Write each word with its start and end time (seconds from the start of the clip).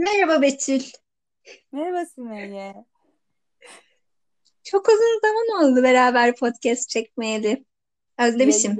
Merhaba 0.00 0.42
Betül. 0.42 0.82
Merhaba 1.72 2.06
Sümeyye. 2.06 2.84
Çok 4.62 4.88
uzun 4.88 5.20
zaman 5.20 5.64
oldu 5.64 5.82
beraber 5.82 6.36
podcast 6.36 6.88
çekmeyeli. 6.88 7.64
Özlemişim. 8.18 8.78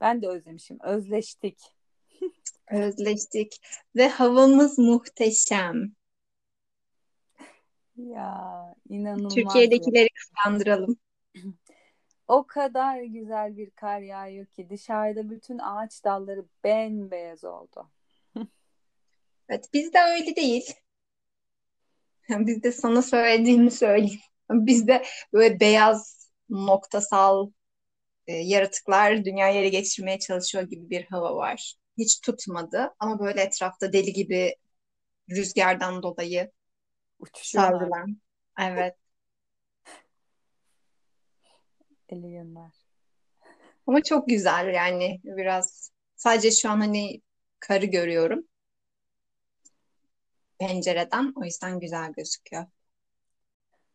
Ben 0.00 0.22
de 0.22 0.28
özlemişim. 0.28 0.78
Özleştik. 0.82 1.58
Özleştik. 2.70 3.60
Ve 3.96 4.08
havamız 4.08 4.78
muhteşem. 4.78 5.92
Ya 7.96 8.74
inanılmaz. 8.88 9.34
Türkiye'dekileri 9.34 10.08
kıskandıralım. 10.08 10.96
O 12.28 12.46
kadar 12.46 13.02
güzel 13.02 13.56
bir 13.56 13.70
kar 13.70 14.00
yağıyor 14.00 14.46
ki 14.46 14.70
dışarıda 14.70 15.30
bütün 15.30 15.58
ağaç 15.58 16.04
dalları 16.04 16.44
bembeyaz 16.64 17.44
oldu. 17.44 17.90
Evet, 19.52 19.68
bizde 19.74 19.98
öyle 20.00 20.36
değil. 20.36 20.74
Biz 22.30 22.62
de 22.62 22.72
sana 22.72 23.02
söylediğimi 23.02 23.70
söyleyeyim. 23.70 24.20
Bizde 24.50 25.02
böyle 25.32 25.60
beyaz 25.60 26.30
noktasal 26.48 27.50
e, 28.26 28.32
yaratıklar 28.32 29.24
dünyayı 29.24 29.60
ele 29.60 29.68
geçirmeye 29.68 30.18
çalışıyor 30.18 30.64
gibi 30.64 30.90
bir 30.90 31.04
hava 31.04 31.36
var. 31.36 31.74
Hiç 31.98 32.20
tutmadı 32.20 32.94
ama 32.98 33.20
böyle 33.20 33.40
etrafta 33.42 33.92
deli 33.92 34.12
gibi 34.12 34.54
rüzgardan 35.30 36.02
dolayı 36.02 36.50
Uçuşuyorlar. 37.18 37.72
savrulan. 37.72 38.20
Evet. 38.60 38.94
Alienler. 42.12 42.72
Ama 43.86 44.02
çok 44.02 44.28
güzel 44.28 44.74
yani 44.74 45.20
biraz 45.24 45.90
sadece 46.16 46.50
şu 46.50 46.70
an 46.70 46.80
hani 46.80 47.22
karı 47.60 47.86
görüyorum 47.86 48.48
pencereden 50.66 51.32
o 51.36 51.44
yüzden 51.44 51.80
güzel 51.80 52.12
gözüküyor. 52.12 52.66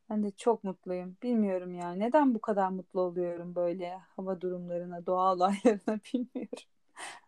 Ben 0.10 0.24
de 0.24 0.32
çok 0.32 0.64
mutluyum. 0.64 1.18
Bilmiyorum 1.24 1.74
ya. 1.76 1.92
Neden 1.92 2.36
bu 2.36 2.42
kadar 2.42 2.70
mutlu 2.70 3.02
oluyorum 3.02 3.56
böyle 3.56 3.98
hava 4.16 4.42
durumlarına, 4.42 5.06
doğa 5.06 5.34
olaylarına 5.34 6.00
bilmiyorum. 6.14 6.64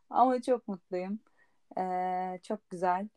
Ama 0.10 0.42
çok 0.42 0.68
mutluyum. 0.68 1.20
Ee, 1.78 2.40
çok 2.44 2.70
güzel. 2.70 3.10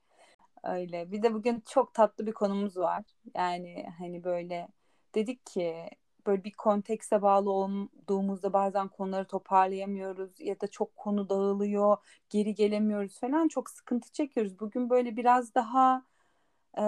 Öyle. 0.64 1.12
Bir 1.12 1.22
de 1.22 1.34
bugün 1.34 1.62
çok 1.68 1.94
tatlı 1.94 2.26
bir 2.26 2.32
konumuz 2.32 2.76
var. 2.76 3.04
Yani 3.36 3.86
hani 3.98 4.24
böyle 4.24 4.68
dedik 5.14 5.46
ki 5.46 5.90
böyle 6.26 6.44
bir 6.44 6.52
kontekste 6.52 7.22
bağlı 7.22 7.50
olduğumuzda 7.52 8.52
bazen 8.52 8.88
konuları 8.88 9.26
toparlayamıyoruz 9.26 10.40
ya 10.40 10.60
da 10.60 10.66
çok 10.68 10.96
konu 10.96 11.28
dağılıyor, 11.28 11.96
geri 12.30 12.54
gelemiyoruz 12.54 13.20
falan 13.20 13.48
çok 13.48 13.70
sıkıntı 13.70 14.12
çekiyoruz. 14.12 14.60
Bugün 14.60 14.90
böyle 14.90 15.16
biraz 15.16 15.54
daha 15.54 16.04
e, 16.78 16.84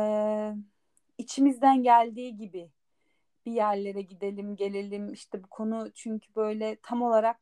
içimizden 1.19 1.83
geldiği 1.83 2.37
gibi 2.37 2.71
bir 3.47 3.53
yerlere 3.53 4.03
gidelim, 4.03 4.57
gelelim. 4.57 5.13
İşte 5.13 5.43
bu 5.45 5.49
konu 5.49 5.91
çünkü 5.95 6.35
böyle 6.37 6.77
tam 6.83 7.03
olarak 7.03 7.41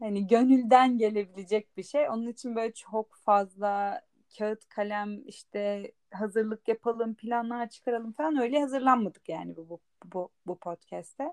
hani 0.00 0.26
gönülden 0.26 0.98
gelebilecek 0.98 1.76
bir 1.76 1.82
şey. 1.82 2.08
Onun 2.08 2.26
için 2.26 2.56
böyle 2.56 2.74
çok 2.74 3.14
fazla 3.16 4.02
kağıt 4.38 4.68
kalem 4.68 5.28
işte 5.28 5.92
hazırlık 6.12 6.68
yapalım, 6.68 7.14
planlar 7.14 7.68
çıkaralım 7.68 8.12
falan 8.12 8.36
öyle 8.36 8.60
hazırlanmadık 8.60 9.28
yani 9.28 9.56
bu 9.56 9.68
bu 9.68 9.80
bu, 10.04 10.30
bu 10.46 10.58
podcast'te. 10.58 11.32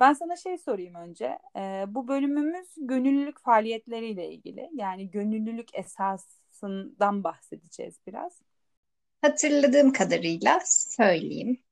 Ben 0.00 0.12
sana 0.12 0.36
şey 0.36 0.58
sorayım 0.58 0.94
önce. 0.94 1.38
Ee, 1.56 1.84
bu 1.88 2.08
bölümümüz 2.08 2.74
gönüllülük 2.76 3.40
faaliyetleriyle 3.40 4.30
ilgili. 4.30 4.70
Yani 4.74 5.10
gönüllülük 5.10 5.74
esasından 5.74 7.24
bahsedeceğiz 7.24 8.00
biraz. 8.06 8.42
Hatırladığım 9.22 9.92
kadarıyla 9.92 10.60
söyleyeyim. 10.66 11.62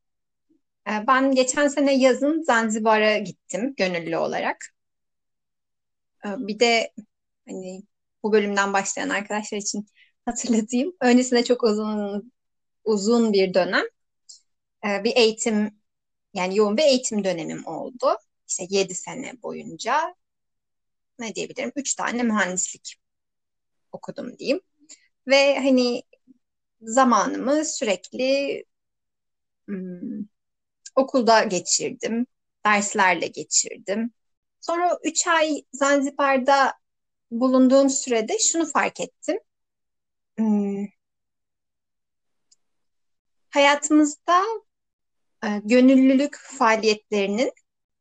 Ee, 0.88 1.06
ben 1.06 1.32
geçen 1.34 1.68
sene 1.68 1.98
yazın 1.98 2.42
Zanzibar'a 2.42 3.18
gittim 3.18 3.74
gönüllü 3.76 4.16
olarak. 4.16 4.58
Ee, 6.26 6.28
bir 6.38 6.58
de 6.60 6.92
hani 7.48 7.82
bu 8.22 8.32
bölümden 8.32 8.72
başlayan 8.72 9.08
arkadaşlar 9.08 9.58
için 9.58 9.86
hatırlatayım. 10.24 10.92
Öncesinde 11.00 11.44
çok 11.44 11.62
uzun 11.64 12.32
uzun 12.84 13.32
bir 13.32 13.54
dönem 13.54 13.84
e, 14.86 15.04
bir 15.04 15.16
eğitim 15.16 15.80
yani 16.34 16.56
yoğun 16.56 16.76
bir 16.76 16.82
eğitim 16.82 17.24
dönemim 17.24 17.66
oldu. 17.66 18.06
İşte 18.48 18.66
7 18.70 18.94
sene 18.94 19.42
boyunca 19.42 20.14
ne 21.18 21.34
diyebilirim? 21.34 21.72
3 21.76 21.94
tane 21.94 22.22
mühendislik 22.22 22.96
okudum 23.92 24.38
diyeyim. 24.38 24.60
Ve 25.28 25.58
hani 25.58 26.02
zamanımı 26.82 27.64
sürekli 27.64 28.64
hmm, 29.68 30.26
okulda 30.96 31.44
geçirdim. 31.44 32.26
Derslerle 32.66 33.26
geçirdim. 33.26 34.12
Sonra 34.60 34.98
3 35.04 35.26
ay 35.26 35.62
Zanzibar'da 35.72 36.74
bulunduğum 37.30 37.90
sürede 37.90 38.38
şunu 38.38 38.66
fark 38.66 39.00
ettim. 39.00 39.38
Hmm, 40.38 40.86
hayatımızda 43.50 44.42
e, 45.44 45.48
gönüllülük 45.64 46.36
faaliyetlerinin 46.58 47.52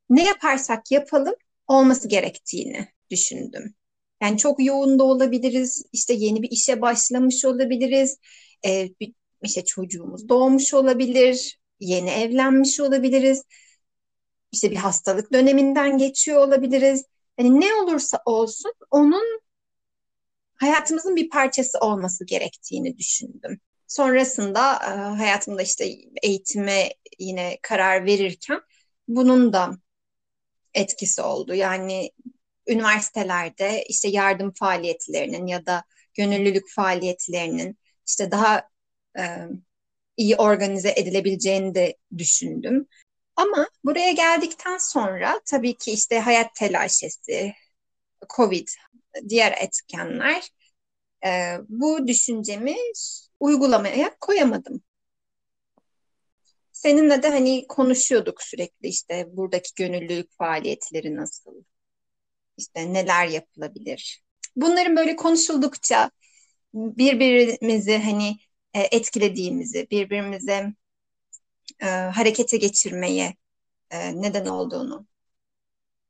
ne 0.09 0.24
yaparsak 0.25 0.91
yapalım 0.91 1.35
olması 1.68 2.08
gerektiğini 2.08 2.88
düşündüm. 3.09 3.75
Yani 4.22 4.38
çok 4.38 4.66
yoğun 4.66 5.00
da 5.00 5.03
olabiliriz, 5.03 5.85
işte 5.94 6.14
yeni 6.14 6.41
bir 6.44 6.52
işe 6.52 6.81
başlamış 6.81 7.46
olabiliriz, 7.46 8.18
e, 8.66 8.90
bir, 9.00 9.14
işte 9.44 9.66
çocuğumuz 9.66 10.30
doğmuş 10.30 10.74
olabilir, 10.74 11.59
yeni 11.80 12.09
evlenmiş 12.09 12.80
olabiliriz, 12.80 13.44
işte 14.52 14.72
bir 14.72 14.76
hastalık 14.76 15.34
döneminden 15.34 15.98
geçiyor 15.98 16.48
olabiliriz. 16.48 17.06
Yani 17.40 17.62
ne 17.62 17.74
olursa 17.74 18.22
olsun 18.26 18.74
onun 18.92 19.42
hayatımızın 20.56 21.16
bir 21.16 21.30
parçası 21.30 21.80
olması 21.80 22.26
gerektiğini 22.26 22.98
düşündüm. 22.98 23.59
Sonrasında 23.88 24.74
e, 24.74 24.88
hayatımda 25.18 25.62
işte 25.62 25.86
eğitime 26.24 26.90
yine 27.20 27.58
karar 27.62 28.06
verirken 28.06 28.62
bunun 29.08 29.53
da 29.53 29.72
etkisi 30.74 31.22
oldu. 31.22 31.53
Yani 31.53 32.12
üniversitelerde 32.68 33.84
işte 33.90 34.08
yardım 34.08 34.52
faaliyetlerinin 34.52 35.47
ya 35.47 35.66
da 35.66 35.84
gönüllülük 36.14 36.72
faaliyetlerinin 36.72 37.78
işte 38.08 38.32
daha 38.32 38.70
e, 39.20 39.24
iyi 40.18 40.36
organize 40.36 40.94
edilebileceğini 40.98 41.76
de 41.76 41.98
düşündüm. 42.18 42.88
Ama 43.36 43.68
buraya 43.84 44.12
geldikten 44.12 44.78
sonra 44.78 45.42
tabii 45.46 45.78
ki 45.78 45.92
işte 45.92 46.20
hayat 46.20 46.56
telaşesi, 46.56 47.54
Covid, 48.36 48.68
diğer 49.30 49.52
etkenler 49.62 50.50
e, 51.26 51.58
bu 51.70 52.08
düşüncemi 52.08 52.76
uygulamaya 53.40 54.16
koyamadım. 54.20 54.84
Seninle 56.72 57.24
de 57.24 57.30
hani 57.30 57.68
konuşuyorduk 57.68 58.44
sürekli 58.44 58.88
işte 58.88 59.28
buradaki 59.32 59.70
gönüllülük 59.76 60.38
faaliyetleri 60.38 61.16
nasıl, 61.16 61.64
işte 62.58 62.94
neler 62.94 63.28
yapılabilir. 63.28 64.24
Bunların 64.56 64.96
böyle 64.96 65.16
konuşuldukça 65.16 66.12
birbirimizi 66.75 67.97
hani 67.97 68.38
e, 68.74 68.81
etkilediğimizi, 68.81 69.88
birbirimize 69.91 70.74
e, 71.81 71.86
harekete 71.88 72.58
geçirmeye 72.58 73.36
e, 73.91 74.22
neden 74.22 74.46
olduğunu 74.46 75.06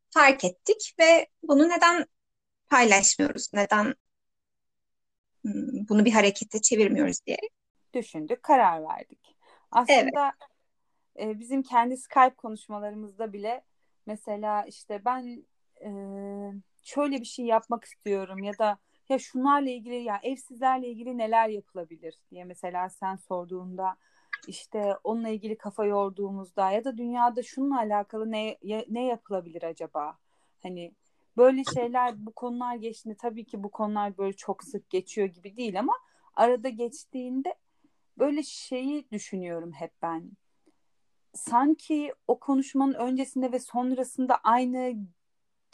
fark 0.09 0.43
ettik 0.43 0.95
ve 0.99 1.27
bunu 1.43 1.69
neden 1.69 2.05
paylaşmıyoruz, 2.69 3.53
neden 3.53 3.95
hmm, 5.41 5.87
bunu 5.89 6.05
bir 6.05 6.11
harekete 6.11 6.61
çevirmiyoruz 6.61 7.25
diye 7.25 7.37
düşündük, 7.93 8.43
karar 8.43 8.84
verdik. 8.84 9.37
Aslında 9.72 10.31
evet. 11.16 11.35
e, 11.35 11.40
bizim 11.40 11.63
kendi 11.63 11.97
Skype 11.97 12.35
konuşmalarımızda 12.37 13.34
bile 13.34 13.63
mesela 14.05 14.66
işte 14.66 15.05
ben 15.05 15.45
e, 15.81 15.90
şöyle 16.84 17.19
bir 17.19 17.25
şey 17.25 17.45
yapmak 17.45 17.84
istiyorum 17.84 18.43
ya 18.43 18.57
da 18.57 18.78
ya 19.09 19.19
şunlarla 19.19 19.69
ilgili 19.69 19.96
ya 19.96 20.19
evsizlerle 20.23 20.87
ilgili 20.87 21.17
neler 21.17 21.49
yapılabilir 21.49 22.16
diye 22.31 22.43
mesela 22.43 22.90
sen 22.90 23.16
sorduğunda 23.16 23.97
işte 24.47 24.96
onunla 25.03 25.29
ilgili 25.29 25.57
kafa 25.57 25.85
yorduğumuzda 25.85 26.72
ya 26.72 26.84
da 26.84 26.97
dünyada 26.97 27.43
şununla 27.43 27.78
alakalı 27.79 28.31
ne 28.31 28.57
ne 28.90 29.05
yapılabilir 29.05 29.63
acaba? 29.63 30.17
Hani 30.63 30.93
böyle 31.37 31.63
şeyler 31.63 32.25
bu 32.25 32.31
konular 32.31 32.75
geçtiğinde 32.75 33.17
tabii 33.17 33.46
ki 33.46 33.63
bu 33.63 33.72
konular 33.72 34.17
böyle 34.17 34.34
çok 34.34 34.63
sık 34.63 34.90
geçiyor 34.90 35.28
gibi 35.28 35.57
değil 35.57 35.79
ama 35.79 35.93
arada 36.35 36.69
geçtiğinde 36.69 37.55
böyle 38.17 38.43
şeyi 38.43 39.11
düşünüyorum 39.11 39.72
hep 39.72 39.91
ben. 40.02 40.31
Sanki 41.34 42.13
o 42.28 42.40
konuşmanın 42.40 42.93
öncesinde 42.93 43.52
ve 43.52 43.59
sonrasında 43.59 44.35
aynı 44.43 44.96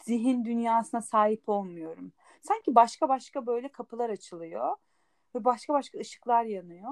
zihin 0.04 0.46
dünyasına 0.46 1.02
sahip 1.02 1.50
olmuyorum. 1.50 2.14
Sanki 2.42 2.76
başka 2.76 3.10
başka 3.10 3.46
böyle 3.46 3.68
kapılar 3.68 4.10
açılıyor 4.10 4.76
ve 5.36 5.44
başka 5.44 5.74
başka 5.74 6.00
ışıklar 6.00 6.44
yanıyor. 6.44 6.92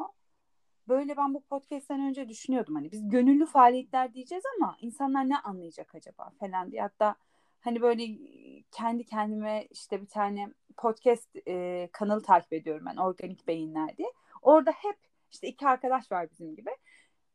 Böyle 0.87 1.17
ben 1.17 1.33
bu 1.33 1.41
podcast'ten 1.41 2.01
önce 2.01 2.29
düşünüyordum 2.29 2.75
hani 2.75 2.91
biz 2.91 3.09
gönüllü 3.09 3.45
faaliyetler 3.45 4.13
diyeceğiz 4.13 4.43
ama 4.57 4.77
insanlar 4.81 5.29
ne 5.29 5.39
anlayacak 5.39 5.95
acaba 5.95 6.31
falan 6.39 6.71
diye. 6.71 6.81
Hatta 6.81 7.15
hani 7.61 7.81
böyle 7.81 8.03
kendi 8.71 9.05
kendime 9.05 9.67
işte 9.71 10.01
bir 10.01 10.07
tane 10.07 10.53
podcast 10.77 11.35
e, 11.47 11.89
kanalı 11.91 12.23
takip 12.23 12.53
ediyorum 12.53 12.85
ben 12.85 12.97
Organik 12.97 13.47
Beyinler 13.47 13.97
diye. 13.97 14.13
Orada 14.41 14.71
hep 14.71 14.97
işte 15.31 15.47
iki 15.47 15.67
arkadaş 15.67 16.11
var 16.11 16.29
bizim 16.31 16.55
gibi. 16.55 16.71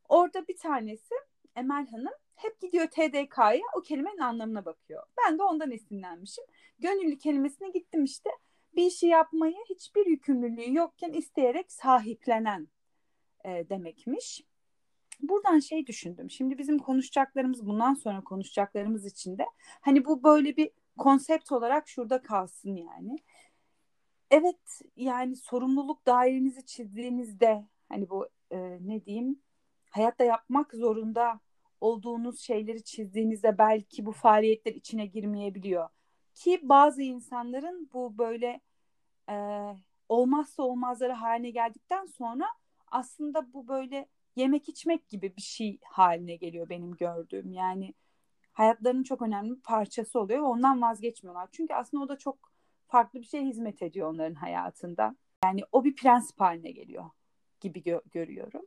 Orada 0.09 0.47
bir 0.47 0.57
tanesi 0.57 1.15
Emel 1.55 1.87
Hanım 1.87 2.13
hep 2.35 2.61
gidiyor 2.61 2.87
TDK'ya 2.87 3.61
o 3.77 3.81
kelimenin 3.81 4.17
anlamına 4.17 4.65
bakıyor. 4.65 5.03
Ben 5.17 5.37
de 5.37 5.43
ondan 5.43 5.71
esinlenmişim. 5.71 6.43
Gönüllü 6.79 7.17
kelimesine 7.17 7.69
gittim 7.69 8.03
işte. 8.03 8.29
Bir 8.75 8.85
işi 8.85 9.07
yapmayı 9.07 9.55
hiçbir 9.69 10.05
yükümlülüğü 10.05 10.75
yokken 10.75 11.13
isteyerek 11.13 11.71
sahiplenen 11.71 12.67
e, 13.45 13.69
demekmiş. 13.69 14.41
Buradan 15.21 15.59
şey 15.59 15.87
düşündüm. 15.87 16.29
Şimdi 16.29 16.57
bizim 16.57 16.79
konuşacaklarımız 16.79 17.65
bundan 17.65 17.93
sonra 17.93 18.23
konuşacaklarımız 18.23 19.05
için 19.05 19.37
de 19.37 19.45
hani 19.81 20.05
bu 20.05 20.23
böyle 20.23 20.57
bir 20.57 20.71
konsept 20.97 21.51
olarak 21.51 21.87
şurada 21.87 22.21
kalsın 22.21 22.75
yani. 22.75 23.17
Evet 24.31 24.81
yani 24.95 25.35
sorumluluk 25.35 26.05
dairenizi 26.05 26.65
çizdiğinizde 26.65 27.65
hani 27.89 28.09
bu 28.09 28.29
e, 28.51 28.57
ne 28.81 29.05
diyeyim 29.05 29.39
hayatta 29.89 30.23
yapmak 30.23 30.73
zorunda 30.73 31.39
olduğunuz 31.81 32.39
şeyleri 32.39 32.83
çizdiğinizde 32.83 33.57
belki 33.57 34.05
bu 34.05 34.11
faaliyetler 34.11 34.73
içine 34.73 35.05
girmeyebiliyor. 35.05 35.89
Ki 36.33 36.59
bazı 36.63 37.01
insanların 37.01 37.89
bu 37.93 38.17
böyle 38.17 38.61
e, 39.29 39.35
olmazsa 40.09 40.63
olmazları 40.63 41.13
haline 41.13 41.49
geldikten 41.49 42.05
sonra 42.05 42.45
aslında 42.91 43.53
bu 43.53 43.67
böyle 43.67 44.07
yemek 44.35 44.69
içmek 44.69 45.09
gibi 45.09 45.35
bir 45.37 45.41
şey 45.41 45.79
haline 45.83 46.35
geliyor 46.35 46.69
benim 46.69 46.91
gördüğüm. 46.91 47.51
Yani 47.51 47.93
hayatlarının 48.53 49.03
çok 49.03 49.21
önemli 49.21 49.55
bir 49.55 49.61
parçası 49.61 50.19
oluyor 50.19 50.39
ve 50.39 50.45
ondan 50.45 50.81
vazgeçmiyorlar. 50.81 51.49
Çünkü 51.51 51.73
aslında 51.73 52.03
o 52.03 52.09
da 52.09 52.17
çok 52.17 52.37
farklı 52.87 53.19
bir 53.21 53.25
şey 53.25 53.45
hizmet 53.45 53.81
ediyor 53.81 54.09
onların 54.13 54.35
hayatında. 54.35 55.15
Yani 55.43 55.61
o 55.71 55.83
bir 55.83 55.95
prensip 55.95 56.41
haline 56.41 56.71
geliyor 56.71 57.05
gibi 57.59 57.79
gö- 57.81 58.09
görüyorum. 58.11 58.65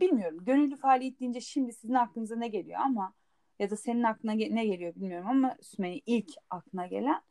Bilmiyorum. 0.00 0.44
Gönüllü 0.44 0.76
faaliyet 0.76 1.20
deyince 1.20 1.40
şimdi 1.40 1.72
sizin 1.72 1.94
aklınıza 1.94 2.36
ne 2.36 2.48
geliyor 2.48 2.80
ama 2.80 3.14
ya 3.58 3.70
da 3.70 3.76
senin 3.76 4.02
aklına 4.02 4.32
ne 4.32 4.66
geliyor 4.66 4.94
bilmiyorum 4.94 5.28
ama 5.30 5.56
Sümeyye 5.62 6.00
ilk 6.06 6.30
aklına 6.50 6.86
gelen. 6.86 7.22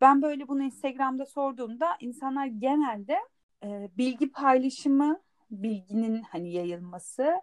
Ben 0.00 0.22
böyle 0.22 0.48
bunu 0.48 0.62
Instagram'da 0.62 1.26
sorduğumda 1.26 1.96
insanlar 2.00 2.46
genelde 2.46 3.18
e, 3.64 3.90
bilgi 3.98 4.30
paylaşımı, 4.32 5.20
bilginin 5.50 6.22
hani 6.22 6.52
yayılması, 6.52 7.42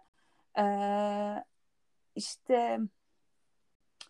e, 0.58 0.64
işte 2.16 2.80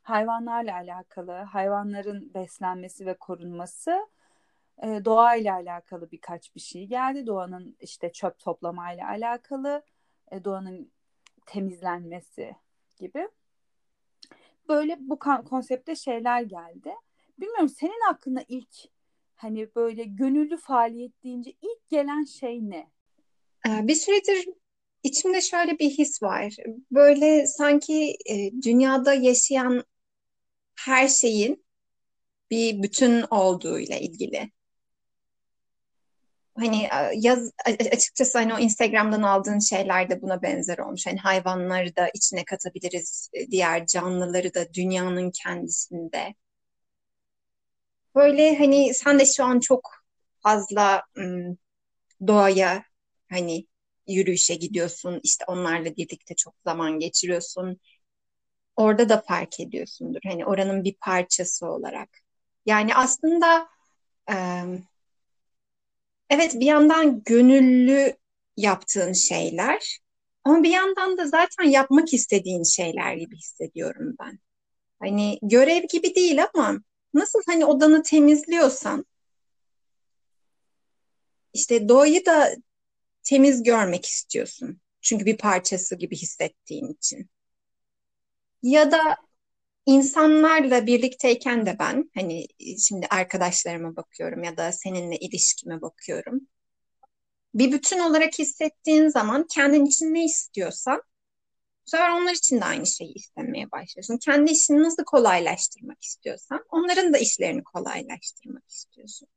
hayvanlarla 0.02 0.74
alakalı, 0.74 1.32
hayvanların 1.32 2.34
beslenmesi 2.34 3.06
ve 3.06 3.14
korunması, 3.14 4.08
e, 4.82 5.04
doğayla 5.04 5.54
alakalı 5.54 6.10
birkaç 6.10 6.54
bir 6.54 6.60
şey 6.60 6.86
geldi. 6.86 7.26
Doğanın 7.26 7.76
işte 7.80 8.12
çöp 8.12 8.38
toplamayla 8.38 9.08
alakalı, 9.08 9.82
doğanın 10.44 10.92
temizlenmesi 11.46 12.56
gibi. 12.96 13.28
Böyle 14.68 14.96
bu 15.00 15.18
konsepte 15.18 15.96
şeyler 15.96 16.42
geldi. 16.42 16.92
Bilmiyorum 17.38 17.68
senin 17.68 18.10
aklına 18.10 18.44
ilk 18.48 18.74
hani 19.34 19.74
böyle 19.74 20.04
gönüllü 20.04 20.56
faaliyet 20.56 21.24
deyince 21.24 21.50
ilk 21.50 21.88
gelen 21.88 22.24
şey 22.24 22.70
ne? 22.70 22.90
Ee, 23.68 23.88
bir 23.88 23.94
süredir 23.94 24.48
içimde 25.02 25.40
şöyle 25.40 25.78
bir 25.78 25.90
his 25.90 26.22
var. 26.22 26.56
Böyle 26.90 27.46
sanki 27.46 28.16
e, 28.30 28.62
dünyada 28.62 29.14
yaşayan 29.14 29.84
her 30.74 31.08
şeyin 31.08 31.64
bir 32.50 32.82
bütün 32.82 33.24
olduğuyla 33.30 33.96
ilgili. 33.96 34.50
Hani 36.58 36.88
yaz 37.16 37.50
açıkçası 37.92 38.38
hani 38.38 38.54
o 38.54 38.58
Instagram'dan 38.58 39.22
aldığın 39.22 39.58
şeyler 39.58 40.10
de 40.10 40.22
buna 40.22 40.42
benzer 40.42 40.78
olmuş. 40.78 41.06
Hani 41.06 41.18
hayvanları 41.18 41.96
da 41.96 42.08
içine 42.14 42.44
katabiliriz, 42.44 43.30
e, 43.32 43.50
diğer 43.50 43.86
canlıları 43.86 44.54
da 44.54 44.74
dünyanın 44.74 45.30
kendisinde. 45.44 46.34
Böyle 48.14 48.58
hani 48.58 48.94
sen 48.94 49.18
de 49.18 49.26
şu 49.26 49.44
an 49.44 49.60
çok 49.60 49.90
fazla 50.42 51.02
doğaya 52.26 52.84
hani 53.30 53.66
yürüyüşe 54.08 54.54
gidiyorsun, 54.54 55.20
işte 55.22 55.44
onlarla 55.48 55.96
birlikte 55.96 56.34
çok 56.36 56.54
zaman 56.64 56.98
geçiriyorsun. 56.98 57.80
Orada 58.76 59.08
da 59.08 59.20
fark 59.20 59.60
ediyorsundur. 59.60 60.20
Hani 60.26 60.46
oranın 60.46 60.84
bir 60.84 60.94
parçası 61.00 61.66
olarak. 61.66 62.08
Yani 62.66 62.94
aslında 62.94 63.68
evet 66.34 66.54
bir 66.54 66.66
yandan 66.66 67.22
gönüllü 67.22 68.16
yaptığın 68.56 69.12
şeyler 69.12 69.98
ama 70.44 70.62
bir 70.62 70.70
yandan 70.70 71.18
da 71.18 71.26
zaten 71.26 71.64
yapmak 71.64 72.14
istediğin 72.14 72.62
şeyler 72.62 73.14
gibi 73.16 73.36
hissediyorum 73.36 74.16
ben. 74.20 74.38
Hani 75.00 75.38
görev 75.42 75.82
gibi 75.92 76.14
değil 76.14 76.38
ama 76.54 76.80
nasıl 77.14 77.42
hani 77.46 77.64
odanı 77.66 78.02
temizliyorsan 78.02 79.06
işte 81.54 81.88
doğayı 81.88 82.26
da 82.26 82.56
temiz 83.22 83.62
görmek 83.62 84.06
istiyorsun. 84.06 84.80
Çünkü 85.00 85.26
bir 85.26 85.36
parçası 85.36 85.96
gibi 85.96 86.16
hissettiğin 86.16 86.88
için. 86.92 87.30
Ya 88.62 88.90
da 88.92 89.16
insanlarla 89.86 90.86
birlikteyken 90.86 91.66
de 91.66 91.76
ben 91.78 92.10
hani 92.14 92.46
şimdi 92.78 93.06
arkadaşlarıma 93.06 93.96
bakıyorum 93.96 94.42
ya 94.42 94.56
da 94.56 94.72
seninle 94.72 95.16
ilişkime 95.16 95.82
bakıyorum. 95.82 96.40
Bir 97.54 97.72
bütün 97.72 97.98
olarak 97.98 98.38
hissettiğin 98.38 99.08
zaman 99.08 99.46
kendin 99.50 99.86
için 99.86 100.14
ne 100.14 100.24
istiyorsan 100.24 101.02
bu 101.86 101.90
sefer 101.90 102.10
onlar 102.10 102.32
için 102.34 102.60
de 102.60 102.64
aynı 102.64 102.86
şeyi 102.86 103.14
istemeye 103.14 103.70
başlıyorsun. 103.70 104.18
Kendi 104.18 104.52
işini 104.52 104.82
nasıl 104.82 105.04
kolaylaştırmak 105.04 106.02
istiyorsan 106.02 106.64
onların 106.70 107.14
da 107.14 107.18
işlerini 107.18 107.64
kolaylaştırmak 107.64 108.70
istiyorsun. 108.70 109.28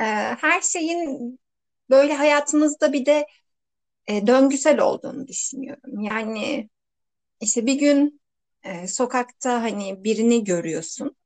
Ee, 0.00 0.04
her 0.40 0.60
şeyin 0.60 1.38
böyle 1.90 2.14
hayatımızda 2.14 2.92
bir 2.92 3.06
de 3.06 3.26
e, 4.06 4.26
döngüsel 4.26 4.80
olduğunu 4.80 5.28
düşünüyorum. 5.28 6.00
Yani 6.00 6.70
işte 7.40 7.66
bir 7.66 7.74
gün 7.74 8.20
e, 8.64 8.88
sokakta 8.88 9.62
hani 9.62 10.04
birini 10.04 10.44
görüyorsun 10.44 11.16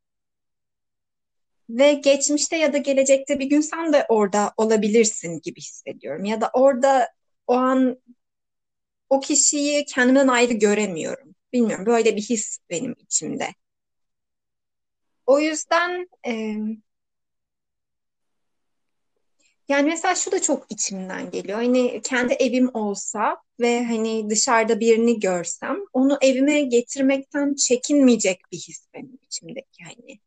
ve 1.71 1.93
geçmişte 1.93 2.57
ya 2.57 2.73
da 2.73 2.79
gelecekte 2.79 3.39
bir 3.39 3.47
gün 3.47 3.61
sen 3.61 3.93
de 3.93 4.07
orada 4.09 4.53
olabilirsin 4.57 5.41
gibi 5.41 5.61
hissediyorum. 5.61 6.25
Ya 6.25 6.41
da 6.41 6.51
orada 6.55 7.09
o 7.47 7.55
an 7.55 7.99
o 9.11 9.21
kişiyi 9.21 9.85
kendimden 9.85 10.29
ayrı 10.29 10.53
göremiyorum. 10.55 11.35
Bilmiyorum 11.53 11.87
böyle 11.87 12.17
bir 12.17 12.23
his 12.23 12.59
benim 12.71 12.95
içimde. 12.99 13.49
O 15.27 15.41
yüzden 15.41 16.09
e, 16.27 16.55
yani 19.69 19.89
mesela 19.89 20.15
şu 20.15 20.33
da 20.33 20.43
çok 20.43 20.67
içimden 20.71 21.31
geliyor. 21.31 21.59
Hani 21.59 22.01
kendi 22.03 22.33
evim 22.33 22.71
olsa 22.75 23.37
ve 23.61 23.85
hani 23.85 24.31
dışarıda 24.31 24.81
birini 24.81 25.21
görsem 25.21 25.77
onu 25.93 26.19
evime 26.23 26.61
getirmekten 26.61 27.55
çekinmeyecek 27.55 28.41
bir 28.53 28.59
his 28.59 28.87
benim 28.95 29.19
içimdeki 29.23 29.85
hani. 29.85 30.21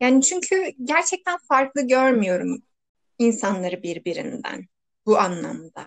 Yani 0.00 0.22
çünkü 0.22 0.72
gerçekten 0.84 1.38
farklı 1.48 1.88
görmüyorum 1.88 2.62
insanları 3.18 3.82
birbirinden 3.82 4.66
bu 5.06 5.18
anlamda. 5.18 5.86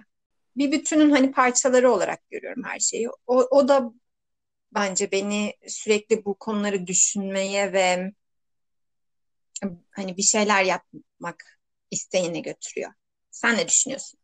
Bir 0.58 0.72
bütünün 0.72 1.12
hani 1.12 1.32
parçaları 1.32 1.92
olarak 1.92 2.30
görüyorum 2.30 2.64
her 2.64 2.80
şeyi. 2.80 3.10
O, 3.28 3.38
o 3.38 3.68
da 3.68 3.94
bence 4.76 5.12
beni 5.12 5.54
sürekli 5.68 6.26
bu 6.26 6.36
konuları 6.36 6.88
düşünmeye 6.88 7.74
ve 7.74 8.12
hani 9.92 10.18
bir 10.18 10.22
şeyler 10.24 10.64
yapmak 10.64 11.57
isteğine 11.92 12.40
götürüyor. 12.40 12.92
Sen 13.32 13.58
ne 13.58 13.68
düşünüyorsun? 13.68 14.20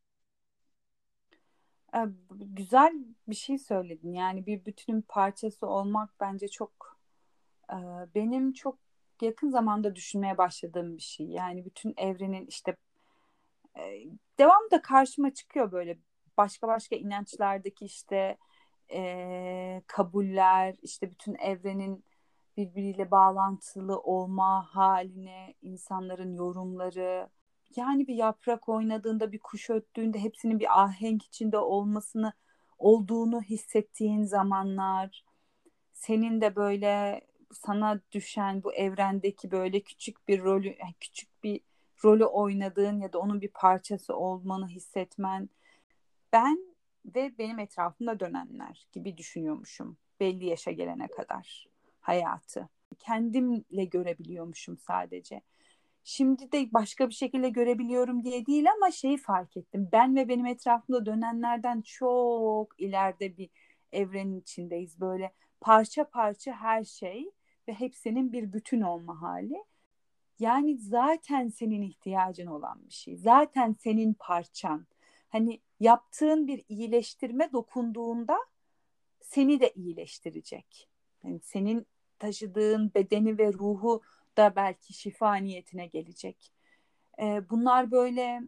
Ee, 1.96 2.00
güzel 2.32 2.94
bir 3.28 3.36
şey 3.36 3.58
söyledin. 3.58 4.14
Yani 4.14 4.46
bir 4.46 4.66
bütünün 4.66 5.02
parçası 5.02 5.68
olmak 5.68 6.10
bence 6.20 6.48
çok 6.48 7.00
e, 7.70 7.78
benim 8.16 8.54
çok 8.54 8.78
yakın 9.22 9.50
zamanda 9.50 9.96
düşünmeye 9.96 10.38
başladığım 10.38 10.98
bir 10.98 11.02
şey. 11.02 11.26
Yani 11.26 11.66
bütün 11.66 11.94
evrenin 11.98 12.46
işte 12.46 12.76
e, 13.78 13.82
devam 14.40 14.72
da 14.72 14.82
karşıma 14.82 15.34
çıkıyor 15.34 15.72
böyle 15.72 15.98
başka 16.38 16.68
başka 16.68 16.96
inançlardaki 16.96 17.86
işte 17.86 18.38
e, 18.94 19.82
kabuller, 19.88 20.76
işte 20.82 21.12
bütün 21.12 21.36
evrenin 21.36 22.06
birbiriyle 22.58 23.12
bağlantılı 23.12 24.00
olma 24.00 24.76
haline, 24.76 25.56
insanların 25.62 26.34
yorumları, 26.34 27.30
yani 27.78 28.08
bir 28.08 28.16
yaprak 28.16 28.70
oynadığında, 28.70 29.32
bir 29.32 29.40
kuş 29.40 29.70
öttüğünde 29.70 30.20
hepsinin 30.20 30.60
bir 30.60 30.82
ahenk 30.82 31.24
içinde 31.24 31.58
olmasını 31.58 32.34
olduğunu 32.80 33.42
hissettiğin 33.42 34.24
zamanlar, 34.24 35.24
senin 35.94 36.42
de 36.42 36.56
böyle 36.56 37.22
sana 37.54 38.00
düşen 38.12 38.64
bu 38.64 38.74
evrendeki 38.74 39.52
böyle 39.52 39.80
küçük 39.80 40.28
bir 40.28 40.44
rolü, 40.44 40.76
küçük 41.00 41.44
bir 41.44 41.62
rolü 42.04 42.26
oynadığın 42.26 43.00
ya 43.00 43.14
da 43.14 43.20
onun 43.20 43.42
bir 43.42 43.48
parçası 43.48 44.16
olmanı 44.16 44.68
hissetmen. 44.68 45.50
Ben 46.34 46.60
ve 47.06 47.38
benim 47.38 47.60
etrafımda 47.60 48.20
dönenler 48.20 48.88
gibi 48.92 49.18
düşünüyormuşum 49.18 49.98
belli 50.20 50.46
yaşa 50.46 50.72
gelene 50.72 51.08
kadar 51.08 51.68
hayatı. 52.02 52.70
Kendimle 53.00 53.86
görebiliyormuşum 53.86 54.78
sadece. 54.78 55.42
Şimdi 56.04 56.52
de 56.52 56.74
başka 56.74 57.10
bir 57.10 57.14
şekilde 57.14 57.50
görebiliyorum 57.50 58.24
diye 58.24 58.46
değil 58.46 58.66
ama 58.72 58.92
şeyi 58.92 59.18
fark 59.18 59.58
ettim. 59.58 59.90
Ben 59.92 60.16
ve 60.16 60.28
benim 60.28 60.46
etrafımda 60.46 61.06
dönenlerden 61.06 61.82
çok 61.82 62.80
ileride 62.80 63.38
bir 63.38 63.50
evrenin 63.92 64.40
içindeyiz. 64.40 65.00
Böyle 65.00 65.34
parça 65.62 66.10
parça 66.10 66.54
her 66.54 66.84
şey 66.84 67.32
ve 67.68 67.74
hepsinin 67.74 68.32
bir 68.32 68.54
bütün 68.54 68.82
olma 68.82 69.22
hali. 69.22 69.64
Yani 70.40 70.78
zaten 70.78 71.48
senin 71.48 71.82
ihtiyacın 71.82 72.48
olan 72.48 72.86
bir 72.86 72.94
şey. 72.94 73.18
Zaten 73.18 73.76
senin 73.80 74.14
parçan. 74.14 74.88
Hani 75.30 75.62
yaptığın 75.80 76.48
bir 76.48 76.64
iyileştirme 76.70 77.52
dokunduğunda 77.52 78.38
seni 79.22 79.60
de 79.60 79.72
iyileştirecek. 79.76 80.90
Yani 81.24 81.40
senin 81.40 81.88
taşıdığın 82.20 82.92
bedeni 82.96 83.38
ve 83.38 83.54
ruhu 83.54 84.02
da 84.38 84.56
belki 84.56 84.94
şifa 84.94 85.36
niyetine 85.36 85.88
gelecek. 85.88 86.52
Ee, 87.22 87.50
bunlar 87.50 87.92
böyle 87.92 88.42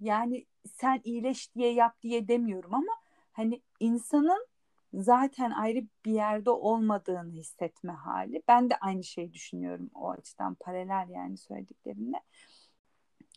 yani 0.00 0.46
sen 0.74 1.00
iyileş 1.04 1.54
diye 1.54 1.72
yap 1.72 2.02
diye 2.02 2.28
demiyorum 2.28 2.74
ama 2.74 2.92
hani 3.32 3.62
insanın 3.80 4.46
zaten 4.94 5.50
ayrı 5.50 5.84
bir 6.04 6.12
yerde 6.12 6.50
olmadığını 6.50 7.32
hissetme 7.32 7.92
hali. 7.92 8.42
Ben 8.48 8.70
de 8.70 8.76
aynı 8.76 9.04
şeyi 9.04 9.32
düşünüyorum 9.32 9.90
o 9.94 10.10
açıdan 10.10 10.54
paralel 10.54 11.08
yani 11.10 11.36
söylediklerimle. 11.36 12.20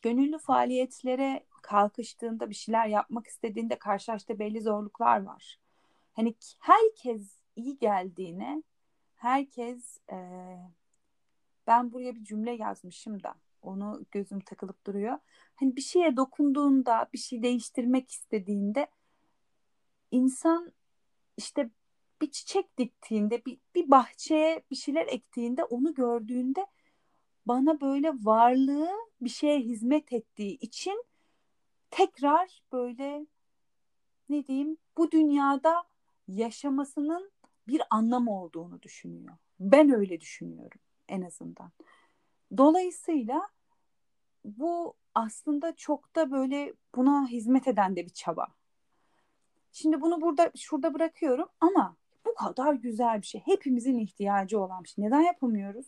Gönüllü 0.02 0.38
faaliyetlere 0.40 1.46
kalkıştığında 1.62 2.50
bir 2.50 2.56
şeyler 2.56 2.88
yapmak 2.88 3.28
istediğinde 3.28 3.80
karşılaştığı 3.80 4.40
belli 4.40 4.62
zorluklar 4.62 5.24
var. 5.24 5.60
Hani 6.14 6.36
herkes 6.60 7.38
iyi 7.56 7.78
geldiğine, 7.78 8.64
herkes 9.16 9.98
e, 10.12 10.18
ben 11.68 11.94
buraya 11.94 12.16
bir 12.16 12.24
cümle 12.24 12.52
yazmışım 12.52 13.24
da 13.24 13.36
onu 13.62 14.06
gözüm 14.12 14.40
takılıp 14.40 14.86
duruyor. 14.86 15.20
Hani 15.56 15.76
bir 15.76 15.82
şeye 15.82 16.18
dokunduğunda, 16.18 17.10
bir 17.14 17.18
şey 17.18 17.44
değiştirmek 17.44 18.12
istediğinde 18.12 18.88
insan 20.12 20.74
işte 21.38 21.70
bir 22.22 22.32
çiçek 22.32 22.78
diktiğinde, 22.78 23.46
bir, 23.46 23.58
bir 23.76 23.92
bahçeye 23.92 24.64
bir 24.72 24.76
şeyler 24.76 25.08
ektiğinde, 25.08 25.64
onu 25.64 25.94
gördüğünde 25.94 26.66
bana 27.46 27.82
böyle 27.82 28.10
varlığı 28.10 28.92
bir 29.22 29.30
şeye 29.30 29.60
hizmet 29.60 30.14
ettiği 30.14 30.58
için 30.60 31.04
tekrar 31.92 32.64
böyle 32.72 33.26
ne 34.30 34.48
diyeyim 34.48 34.78
bu 34.98 35.12
dünyada 35.12 35.84
yaşamasının 36.28 37.32
bir 37.68 37.82
anlam 37.90 38.28
olduğunu 38.28 38.82
düşünüyor. 38.82 39.38
Ben 39.60 39.90
öyle 39.90 40.22
düşünüyorum 40.22 40.80
en 41.10 41.22
azından. 41.22 41.72
Dolayısıyla 42.58 43.48
bu 44.46 44.96
aslında 45.16 45.76
çok 45.76 46.16
da 46.16 46.32
böyle 46.32 46.74
buna 46.96 47.28
hizmet 47.28 47.68
eden 47.68 47.96
de 47.96 48.06
bir 48.06 48.14
çaba. 48.14 48.48
Şimdi 49.72 50.02
bunu 50.02 50.22
burada 50.22 50.52
şurada 50.56 50.94
bırakıyorum 50.94 51.50
ama 51.60 51.96
bu 52.26 52.34
kadar 52.36 52.74
güzel 52.74 53.22
bir 53.22 53.28
şey. 53.28 53.42
Hepimizin 53.46 53.98
ihtiyacı 53.98 54.60
olan 54.60 54.84
bir 54.84 54.90
şey. 54.90 55.06
Neden 55.06 55.22
yapamıyoruz? 55.22 55.86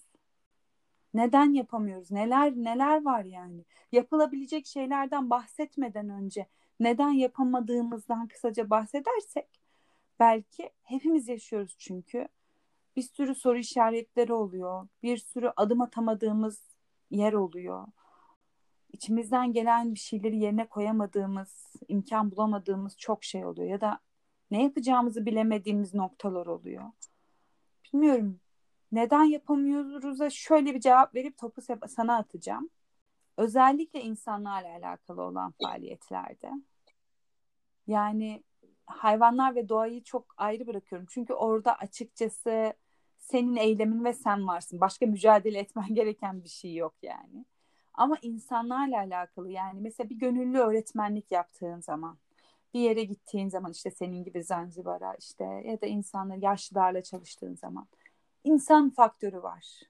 Neden 1.13 1.53
yapamıyoruz? 1.53 2.11
Neler 2.11 2.53
neler 2.55 3.05
var 3.05 3.23
yani? 3.23 3.65
Yapılabilecek 3.91 4.65
şeylerden 4.65 5.29
bahsetmeden 5.29 6.09
önce 6.09 6.47
neden 6.79 7.09
yapamadığımızdan 7.11 8.27
kısaca 8.27 8.69
bahsedersek 8.69 9.61
belki 10.19 10.69
hepimiz 10.83 11.27
yaşıyoruz 11.27 11.75
çünkü. 11.79 12.27
Bir 12.97 13.01
sürü 13.01 13.35
soru 13.35 13.57
işaretleri 13.57 14.33
oluyor. 14.33 14.87
Bir 15.03 15.17
sürü 15.17 15.51
adım 15.55 15.81
atamadığımız 15.81 16.61
yer 17.11 17.33
oluyor. 17.33 17.87
İçimizden 18.93 19.53
gelen 19.53 19.93
bir 19.93 19.99
şeyleri 19.99 20.37
yerine 20.37 20.67
koyamadığımız, 20.67 21.73
imkan 21.87 22.31
bulamadığımız 22.31 22.97
çok 22.97 23.23
şey 23.23 23.45
oluyor. 23.45 23.69
Ya 23.69 23.81
da 23.81 23.99
ne 24.51 24.63
yapacağımızı 24.63 25.25
bilemediğimiz 25.25 25.93
noktalar 25.93 26.45
oluyor. 26.45 26.83
Bilmiyorum. 27.85 28.39
Neden 28.91 29.23
yapamıyoruz'a 29.23 30.29
şöyle 30.29 30.75
bir 30.75 30.79
cevap 30.79 31.15
verip 31.15 31.37
topu 31.37 31.61
sana 31.87 32.17
atacağım. 32.17 32.69
Özellikle 33.37 34.01
insanlarla 34.01 34.69
alakalı 34.69 35.21
olan 35.21 35.53
faaliyetlerde. 35.61 36.51
Yani 37.87 38.43
hayvanlar 38.85 39.55
ve 39.55 39.69
doğayı 39.69 40.03
çok 40.03 40.33
ayrı 40.37 40.67
bırakıyorum. 40.67 41.07
Çünkü 41.09 41.33
orada 41.33 41.75
açıkçası 41.75 42.73
senin 43.31 43.55
eylemin 43.55 44.03
ve 44.03 44.13
sen 44.13 44.47
varsın. 44.47 44.81
Başka 44.81 45.05
mücadele 45.05 45.59
etmen 45.59 45.93
gereken 45.93 46.43
bir 46.43 46.49
şey 46.49 46.75
yok 46.75 46.95
yani. 47.01 47.45
Ama 47.93 48.17
insanlarla 48.21 48.97
alakalı 48.97 49.51
yani 49.51 49.81
mesela 49.81 50.09
bir 50.09 50.15
gönüllü 50.15 50.57
öğretmenlik 50.57 51.31
yaptığın 51.31 51.79
zaman 51.79 52.17
bir 52.73 52.79
yere 52.79 53.03
gittiğin 53.03 53.49
zaman 53.49 53.71
işte 53.71 53.91
senin 53.91 54.23
gibi 54.23 54.43
Zanzibar'a 54.43 55.15
işte 55.15 55.43
ya 55.43 55.81
da 55.81 55.85
insanlar 55.85 56.37
yaşlılarla 56.37 57.03
çalıştığın 57.03 57.55
zaman 57.55 57.87
insan 58.43 58.89
faktörü 58.89 59.43
var. 59.43 59.81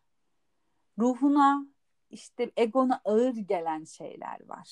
Ruhuna 1.00 1.66
işte 2.10 2.52
egona 2.58 3.02
ağır 3.06 3.36
gelen 3.36 3.84
şeyler 3.84 4.48
var 4.48 4.68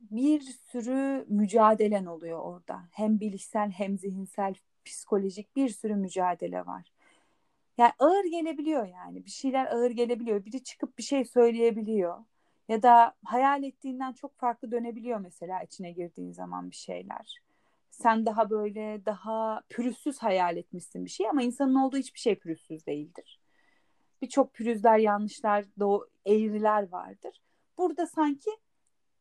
bir 0.00 0.40
sürü 0.40 1.24
mücadelen 1.28 2.04
oluyor 2.04 2.38
orada. 2.38 2.82
Hem 2.92 3.20
bilişsel 3.20 3.70
hem 3.70 3.98
zihinsel, 3.98 4.54
psikolojik 4.84 5.56
bir 5.56 5.68
sürü 5.68 5.94
mücadele 5.94 6.66
var. 6.66 6.92
Yani 7.78 7.92
ağır 7.98 8.24
gelebiliyor 8.24 8.86
yani. 8.86 9.24
Bir 9.24 9.30
şeyler 9.30 9.66
ağır 9.66 9.90
gelebiliyor. 9.90 10.44
Biri 10.44 10.64
çıkıp 10.64 10.98
bir 10.98 11.02
şey 11.02 11.24
söyleyebiliyor. 11.24 12.18
Ya 12.68 12.82
da 12.82 13.14
hayal 13.24 13.62
ettiğinden 13.62 14.12
çok 14.12 14.36
farklı 14.36 14.70
dönebiliyor 14.72 15.18
mesela 15.18 15.62
içine 15.62 15.92
girdiğin 15.92 16.32
zaman 16.32 16.70
bir 16.70 16.76
şeyler. 16.76 17.42
Sen 17.90 18.26
daha 18.26 18.50
böyle 18.50 19.06
daha 19.06 19.62
pürüzsüz 19.68 20.18
hayal 20.18 20.56
etmişsin 20.56 21.04
bir 21.04 21.10
şey 21.10 21.28
ama 21.28 21.42
insanın 21.42 21.74
olduğu 21.74 21.96
hiçbir 21.96 22.18
şey 22.18 22.34
pürüzsüz 22.38 22.86
değildir. 22.86 23.40
Birçok 24.22 24.54
pürüzler, 24.54 24.98
yanlışlar, 24.98 25.64
doğu, 25.80 26.08
eğriler 26.26 26.88
vardır. 26.92 27.42
Burada 27.78 28.06
sanki 28.06 28.50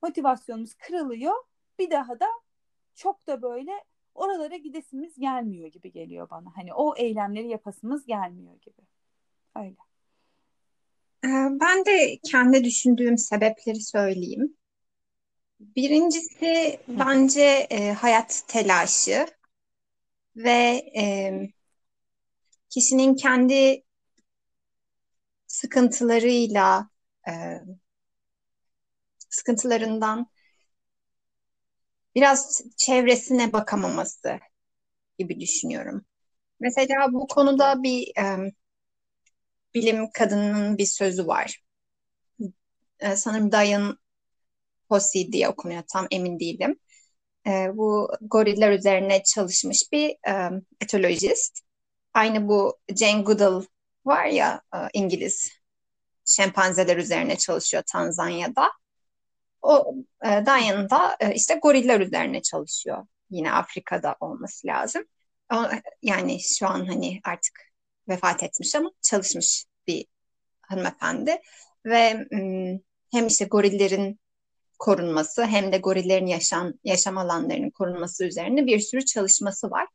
motivasyonumuz 0.02 0.74
kırılıyor. 0.74 1.36
Bir 1.80 1.92
daha 1.92 2.20
da 2.20 2.28
çok 2.96 3.28
da 3.28 3.42
böyle 3.42 3.72
oralara 4.17 4.57
gidesimiz 4.57 5.19
gelmiyor 5.19 5.67
gibi 5.67 5.91
geliyor 5.91 6.29
bana. 6.29 6.51
Hani 6.55 6.74
o 6.74 6.95
eylemleri 6.97 7.47
yapasımız 7.47 8.05
gelmiyor 8.05 8.55
gibi. 8.62 8.81
Öyle. 9.55 9.75
Ee, 11.25 11.59
ben 11.62 11.86
de 11.86 12.19
kendi 12.31 12.63
düşündüğüm 12.63 13.17
sebepleri 13.17 13.81
söyleyeyim. 13.81 14.57
Birincisi 15.59 16.79
bence 16.88 17.67
e, 17.69 17.91
hayat 17.91 18.43
telaşı 18.47 19.27
ve 20.36 20.91
e, 20.97 21.33
kişinin 22.69 23.15
kendi 23.15 23.83
sıkıntılarıyla 25.47 26.89
e, 27.29 27.33
sıkıntılarından 29.29 30.27
biraz 32.17 32.62
çevresine 32.77 33.53
bakamaması 33.53 34.39
gibi 35.19 35.39
düşünüyorum. 35.39 36.05
Mesela 36.59 37.13
bu 37.13 37.27
konuda 37.27 37.83
bir 37.83 38.07
e, 38.19 38.51
bilim 39.74 40.09
kadının 40.13 40.77
bir 40.77 40.86
sözü 40.86 41.27
var. 41.27 41.63
E, 43.00 43.15
sanırım 43.15 43.51
Diane 43.51 43.93
Fossey 44.89 45.31
diye 45.31 45.50
okunuyor 45.50 45.83
tam 45.93 46.07
emin 46.12 46.39
değilim. 46.39 46.79
E, 47.47 47.51
bu 47.74 48.12
goriller 48.21 48.71
üzerine 48.71 49.24
çalışmış 49.24 49.77
bir 49.91 50.09
e, 50.09 50.50
etolojist. 50.81 51.59
Aynı 52.13 52.47
bu 52.47 52.77
Jane 52.95 53.21
Goodall 53.21 53.63
var 54.05 54.25
ya 54.25 54.62
e, 54.75 54.77
İngiliz 54.93 55.51
şempanzeler 56.25 56.97
üzerine 56.97 57.38
çalışıyor 57.38 57.83
Tanzanya'da. 57.88 58.71
O 59.67 59.95
e, 60.25 60.27
Diane 60.27 60.89
da 60.89 61.17
e, 61.19 61.33
işte 61.33 61.59
goriller 61.63 62.00
üzerine 62.00 62.41
çalışıyor. 62.41 63.07
Yine 63.29 63.51
Afrika'da 63.51 64.15
olması 64.19 64.67
lazım. 64.67 65.03
O, 65.53 65.55
yani 66.01 66.39
şu 66.43 66.67
an 66.67 66.86
hani 66.86 67.19
artık 67.24 67.62
vefat 68.09 68.43
etmiş 68.43 68.75
ama 68.75 68.91
çalışmış 69.01 69.65
bir 69.88 70.05
hanımefendi. 70.62 71.41
Ve 71.86 72.27
hem 73.12 73.27
işte 73.27 73.45
gorillerin 73.45 74.19
korunması 74.79 75.45
hem 75.45 75.71
de 75.71 75.77
gorillerin 75.77 76.25
yaşam, 76.25 76.74
yaşam 76.83 77.17
alanlarının 77.17 77.69
korunması 77.69 78.25
üzerine 78.25 78.65
bir 78.65 78.79
sürü 78.79 79.05
çalışması 79.05 79.71
var. 79.71 79.88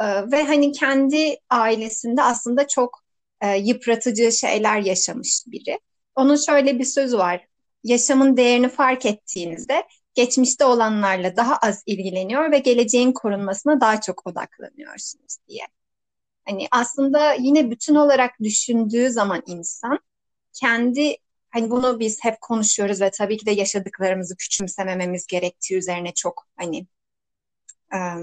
Ee, 0.00 0.30
ve 0.32 0.44
hani 0.44 0.72
kendi 0.72 1.36
ailesinde 1.50 2.22
aslında 2.22 2.68
çok 2.68 3.02
e, 3.40 3.56
yıpratıcı 3.56 4.32
şeyler 4.32 4.80
yaşamış 4.80 5.42
biri. 5.46 5.80
Onun 6.14 6.36
şöyle 6.36 6.78
bir 6.78 6.84
sözü 6.84 7.18
var. 7.18 7.46
Yaşamın 7.84 8.36
değerini 8.36 8.68
fark 8.68 9.06
ettiğinizde 9.06 9.84
geçmişte 10.14 10.64
olanlarla 10.64 11.36
daha 11.36 11.56
az 11.56 11.82
ilgileniyor 11.86 12.52
ve 12.52 12.58
geleceğin 12.58 13.12
korunmasına 13.12 13.80
daha 13.80 14.00
çok 14.00 14.26
odaklanıyorsunuz 14.26 15.36
diye. 15.48 15.64
Hani 16.44 16.68
aslında 16.70 17.32
yine 17.32 17.70
bütün 17.70 17.94
olarak 17.94 18.30
düşündüğü 18.42 19.10
zaman 19.10 19.42
insan 19.46 19.98
kendi 20.52 21.16
hani 21.50 21.70
bunu 21.70 22.00
biz 22.00 22.24
hep 22.24 22.40
konuşuyoruz 22.40 23.00
ve 23.00 23.10
tabii 23.10 23.36
ki 23.36 23.46
de 23.46 23.50
yaşadıklarımızı 23.50 24.36
küçümsemememiz 24.36 25.26
gerektiği 25.26 25.76
üzerine 25.76 26.14
çok 26.14 26.46
hani 26.56 26.86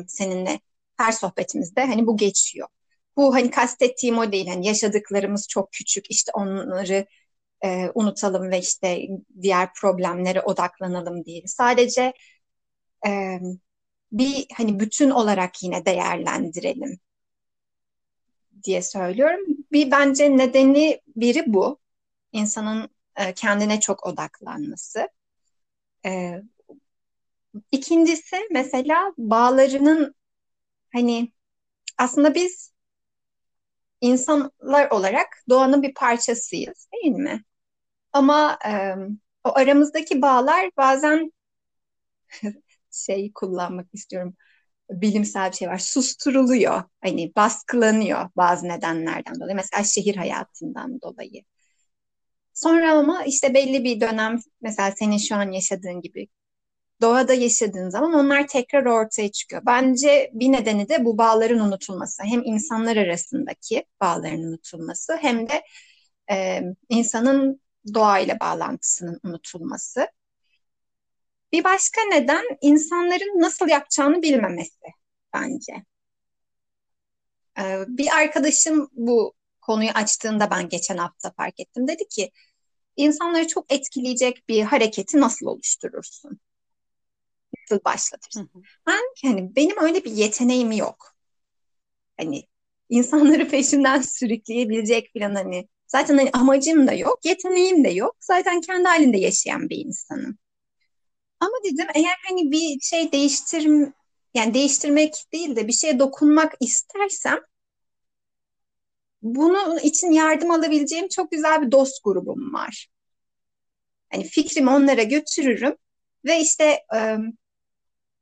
seninle 0.07 0.59
her 0.97 1.11
sohbetimizde 1.11 1.85
hani 1.85 2.07
bu 2.07 2.17
geçiyor. 2.17 2.67
Bu 3.17 3.35
hani 3.35 3.51
kastettiğim 3.51 4.17
o 4.17 4.31
değil. 4.31 4.47
Hani 4.47 4.67
yaşadıklarımız 4.67 5.47
çok 5.47 5.71
küçük. 5.71 6.11
işte 6.11 6.31
onları 6.35 7.05
e, 7.63 7.91
unutalım 7.95 8.51
ve 8.51 8.59
işte 8.59 9.07
diğer 9.41 9.73
problemlere 9.73 10.41
odaklanalım 10.41 11.25
değil. 11.25 11.43
Sadece 11.47 12.13
e, 13.07 13.39
bir 14.11 14.45
hani 14.53 14.79
bütün 14.79 15.09
olarak 15.09 15.63
yine 15.63 15.85
değerlendirelim 15.85 16.99
diye 18.63 18.81
söylüyorum. 18.81 19.39
Bir 19.71 19.91
bence 19.91 20.37
nedeni 20.37 21.01
biri 21.15 21.43
bu. 21.47 21.79
İnsanın 22.31 22.89
e, 23.15 23.33
kendine 23.33 23.79
çok 23.79 24.05
odaklanması. 24.05 25.09
E, 26.05 26.41
ikincisi 27.71 28.35
mesela 28.51 29.13
bağlarının 29.17 30.15
hani 30.93 31.31
aslında 31.97 32.35
biz 32.35 32.74
insanlar 34.01 34.91
olarak 34.91 35.27
doğanın 35.49 35.83
bir 35.83 35.93
parçasıyız 35.93 36.87
değil 36.93 37.13
mi? 37.15 37.43
Ama 38.13 38.59
e, 38.67 38.71
o 39.43 39.51
aramızdaki 39.57 40.21
bağlar 40.21 40.69
bazen 40.77 41.31
şey 42.91 43.31
kullanmak 43.33 43.87
istiyorum 43.93 44.35
bilimsel 44.91 45.51
bir 45.51 45.57
şey 45.57 45.69
var. 45.69 45.79
Susturuluyor. 45.79 46.83
Hani 47.01 47.33
baskılanıyor 47.35 48.29
bazı 48.37 48.69
nedenlerden 48.69 49.35
dolayı. 49.41 49.55
Mesela 49.55 49.83
şehir 49.83 50.15
hayatından 50.15 51.01
dolayı. 51.01 51.43
Sonra 52.53 52.93
ama 52.93 53.23
işte 53.25 53.53
belli 53.53 53.83
bir 53.83 54.01
dönem 54.01 54.39
mesela 54.61 54.91
senin 54.91 55.17
şu 55.17 55.35
an 55.35 55.51
yaşadığın 55.51 56.01
gibi 56.01 56.27
doğada 57.01 57.33
yaşadığın 57.33 57.89
zaman 57.89 58.13
onlar 58.13 58.47
tekrar 58.47 58.85
ortaya 58.85 59.31
çıkıyor. 59.31 59.61
Bence 59.65 60.31
bir 60.33 60.51
nedeni 60.51 60.89
de 60.89 61.05
bu 61.05 61.17
bağların 61.17 61.59
unutulması. 61.59 62.23
Hem 62.23 62.41
insanlar 62.45 62.97
arasındaki 62.97 63.85
bağların 64.01 64.43
unutulması 64.43 65.17
hem 65.21 65.49
de 65.49 65.63
e, 66.31 66.61
insanın 66.89 67.61
doğayla 67.93 68.39
bağlantısının 68.39 69.19
unutulması. 69.23 70.07
Bir 71.51 71.63
başka 71.63 72.01
neden 72.01 72.43
insanların 72.61 73.41
nasıl 73.41 73.67
yapacağını 73.67 74.21
bilmemesi 74.21 74.85
bence. 75.33 75.73
Ee, 77.59 77.85
bir 77.87 78.07
arkadaşım 78.17 78.89
bu 78.93 79.33
konuyu 79.61 79.89
açtığında 79.89 80.51
ben 80.51 80.69
geçen 80.69 80.97
hafta 80.97 81.31
fark 81.31 81.59
ettim. 81.59 81.87
Dedi 81.87 82.07
ki 82.09 82.31
insanları 82.95 83.47
çok 83.47 83.73
etkileyecek 83.73 84.49
bir 84.49 84.63
hareketi 84.63 85.21
nasıl 85.21 85.45
oluşturursun? 85.45 86.39
Nasıl 87.71 87.83
başlatırsın? 87.85 88.49
Hı 88.53 88.59
hı. 88.59 88.63
Ben 88.87 89.01
hani 89.29 89.55
benim 89.55 89.83
öyle 89.83 90.03
bir 90.05 90.11
yeteneğim 90.11 90.71
yok. 90.71 91.15
Hani 92.17 92.43
insanları 92.89 93.47
peşinden 93.49 94.01
sürükleyebilecek 94.01 95.11
falan 95.19 95.35
hani 95.35 95.67
zaten 95.87 96.17
hani 96.17 96.29
amacım 96.33 96.87
da 96.87 96.93
yok, 96.93 97.19
yeteneğim 97.25 97.83
de 97.83 97.89
yok. 97.89 98.15
Zaten 98.19 98.61
kendi 98.61 98.87
halinde 98.87 99.17
yaşayan 99.17 99.69
bir 99.69 99.77
insanım. 99.85 100.37
Ama 101.39 101.53
dedim 101.63 101.87
eğer 101.95 102.15
hani 102.27 102.51
bir 102.51 102.79
şey 102.81 103.11
değiştir 103.11 103.67
yani 104.33 104.53
değiştirmek 104.53 105.13
değil 105.33 105.55
de 105.55 105.67
bir 105.67 105.73
şeye 105.73 105.99
dokunmak 105.99 106.53
istersem 106.59 107.39
bunun 109.21 109.77
için 109.79 110.11
yardım 110.11 110.51
alabileceğim 110.51 111.07
çok 111.07 111.31
güzel 111.31 111.61
bir 111.61 111.71
dost 111.71 112.03
grubum 112.03 112.53
var. 112.53 112.87
Hani 114.11 114.23
fikrimi 114.23 114.69
onlara 114.69 115.03
götürürüm 115.03 115.75
ve 116.25 116.39
işte 116.41 116.79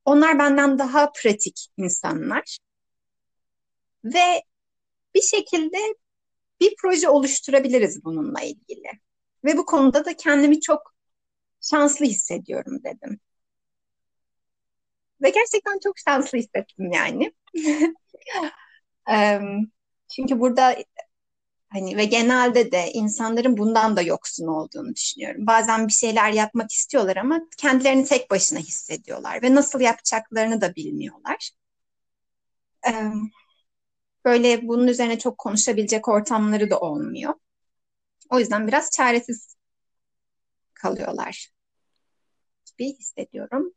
onlar 0.05 0.39
benden 0.39 0.79
daha 0.79 1.11
pratik 1.11 1.67
insanlar. 1.77 2.57
Ve 4.03 4.43
bir 5.15 5.21
şekilde 5.21 5.77
bir 6.61 6.75
proje 6.81 7.09
oluşturabiliriz 7.09 8.03
bununla 8.05 8.41
ilgili. 8.41 8.89
Ve 9.45 9.57
bu 9.57 9.65
konuda 9.65 10.05
da 10.05 10.17
kendimi 10.17 10.61
çok 10.61 10.95
şanslı 11.61 12.05
hissediyorum 12.05 12.83
dedim. 12.83 13.19
Ve 15.21 15.29
gerçekten 15.29 15.79
çok 15.83 15.99
şanslı 15.99 16.37
hissettim 16.37 16.91
yani. 16.91 17.33
Çünkü 20.15 20.39
burada 20.39 20.75
hani 21.73 21.97
ve 21.97 22.05
genelde 22.05 22.71
de 22.71 22.91
insanların 22.93 23.57
bundan 23.57 23.95
da 23.97 24.01
yoksun 24.01 24.47
olduğunu 24.47 24.95
düşünüyorum. 24.95 25.47
Bazen 25.47 25.87
bir 25.87 25.93
şeyler 25.93 26.31
yapmak 26.31 26.71
istiyorlar 26.71 27.17
ama 27.17 27.41
kendilerini 27.57 28.05
tek 28.05 28.31
başına 28.31 28.59
hissediyorlar 28.59 29.41
ve 29.43 29.55
nasıl 29.55 29.79
yapacaklarını 29.81 30.61
da 30.61 30.75
bilmiyorlar. 30.75 31.51
Böyle 34.25 34.67
bunun 34.67 34.87
üzerine 34.87 35.19
çok 35.19 35.37
konuşabilecek 35.37 36.07
ortamları 36.07 36.69
da 36.69 36.79
olmuyor. 36.79 37.33
O 38.29 38.39
yüzden 38.39 38.67
biraz 38.67 38.91
çaresiz 38.91 39.55
kalıyorlar 40.73 41.49
gibi 42.65 42.93
hissediyorum. 42.97 43.73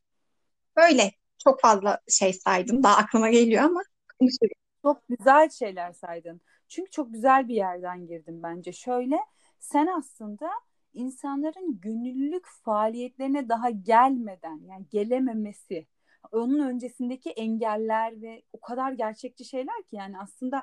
Böyle 0.76 1.12
çok 1.44 1.60
fazla 1.60 2.00
şey 2.10 2.32
saydım. 2.32 2.82
Daha 2.82 2.96
aklıma 2.96 3.30
geliyor 3.30 3.64
ama 3.64 3.82
konuşuruz. 4.20 4.52
Çok 4.82 5.02
güzel 5.08 5.50
şeyler 5.50 5.92
saydın. 5.92 6.40
Çünkü 6.68 6.90
çok 6.90 7.12
güzel 7.12 7.48
bir 7.48 7.54
yerden 7.54 8.06
girdim 8.06 8.42
bence. 8.42 8.72
Şöyle 8.72 9.18
sen 9.58 9.86
aslında 9.86 10.50
insanların 10.94 11.80
gönüllülük 11.80 12.46
faaliyetlerine 12.46 13.48
daha 13.48 13.70
gelmeden 13.70 14.60
yani 14.68 14.86
gelememesi 14.90 15.86
onun 16.32 16.68
öncesindeki 16.68 17.30
engeller 17.30 18.22
ve 18.22 18.42
o 18.52 18.60
kadar 18.60 18.92
gerçekçi 18.92 19.44
şeyler 19.44 19.82
ki 19.82 19.96
yani 19.96 20.18
aslında 20.18 20.62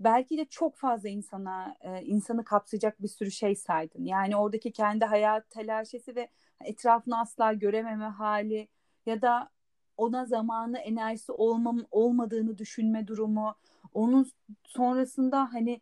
belki 0.00 0.38
de 0.38 0.44
çok 0.44 0.76
fazla 0.76 1.08
insana 1.08 1.76
e, 1.80 2.02
insanı 2.02 2.44
kapsayacak 2.44 3.02
bir 3.02 3.08
sürü 3.08 3.30
şey 3.30 3.56
saydın. 3.56 4.04
Yani 4.04 4.36
oradaki 4.36 4.72
kendi 4.72 5.04
hayat 5.04 5.50
telaşesi 5.50 6.16
ve 6.16 6.28
etrafını 6.64 7.20
asla 7.20 7.52
görememe 7.52 8.04
hali 8.04 8.68
ya 9.06 9.22
da 9.22 9.50
ona 9.96 10.26
zamanı 10.26 10.78
enerjisi 10.78 11.32
olmam, 11.32 11.86
olmadığını 11.90 12.58
düşünme 12.58 13.06
durumu 13.06 13.54
onun 13.94 14.30
sonrasında 14.64 15.52
hani 15.52 15.80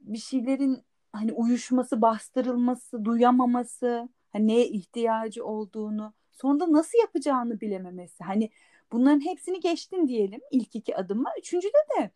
bir 0.00 0.18
şeylerin 0.18 0.82
hani 1.12 1.32
uyuşması 1.32 2.02
bastırılması 2.02 3.04
duyamaması 3.04 4.08
hani 4.32 4.46
neye 4.46 4.68
ihtiyacı 4.68 5.44
olduğunu 5.44 6.14
sonra 6.32 6.60
da 6.60 6.72
nasıl 6.72 6.98
yapacağını 6.98 7.60
bilememesi. 7.60 8.24
Hani 8.24 8.50
bunların 8.92 9.20
hepsini 9.20 9.60
geçtin 9.60 10.08
diyelim 10.08 10.40
ilk 10.50 10.76
iki 10.76 10.96
adımı 10.96 11.28
üçüncüde 11.38 11.78
de 11.98 12.10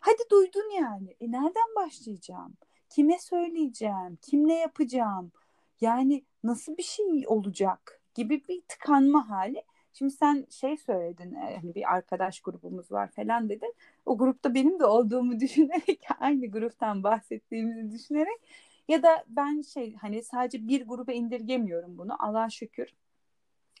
hadi 0.00 0.22
duydun 0.30 0.74
yani. 0.76 1.16
E 1.20 1.30
nereden 1.30 1.74
başlayacağım? 1.76 2.56
Kime 2.90 3.18
söyleyeceğim? 3.18 4.18
Kimle 4.22 4.54
yapacağım? 4.54 5.32
Yani 5.80 6.24
nasıl 6.44 6.76
bir 6.76 6.82
şey 6.82 7.24
olacak 7.26 8.02
gibi 8.14 8.42
bir 8.48 8.62
tıkanma 8.68 9.30
hali 9.30 9.62
Şimdi 9.98 10.12
sen 10.12 10.46
şey 10.50 10.76
söyledin 10.76 11.34
e, 11.34 11.56
hani 11.56 11.74
bir 11.74 11.94
arkadaş 11.94 12.40
grubumuz 12.40 12.92
var 12.92 13.10
falan 13.10 13.48
dedin. 13.48 13.74
O 14.06 14.18
grupta 14.18 14.54
benim 14.54 14.80
de 14.80 14.84
olduğumu 14.84 15.40
düşünerek 15.40 16.06
aynı 16.20 16.46
gruptan 16.46 17.02
bahsettiğimizi 17.02 17.92
düşünerek 17.92 18.40
ya 18.88 19.02
da 19.02 19.24
ben 19.28 19.60
şey 19.60 19.94
hani 19.94 20.22
sadece 20.22 20.68
bir 20.68 20.86
gruba 20.86 21.12
indirgemiyorum 21.12 21.98
bunu 21.98 22.24
Allah 22.24 22.50
şükür. 22.50 22.94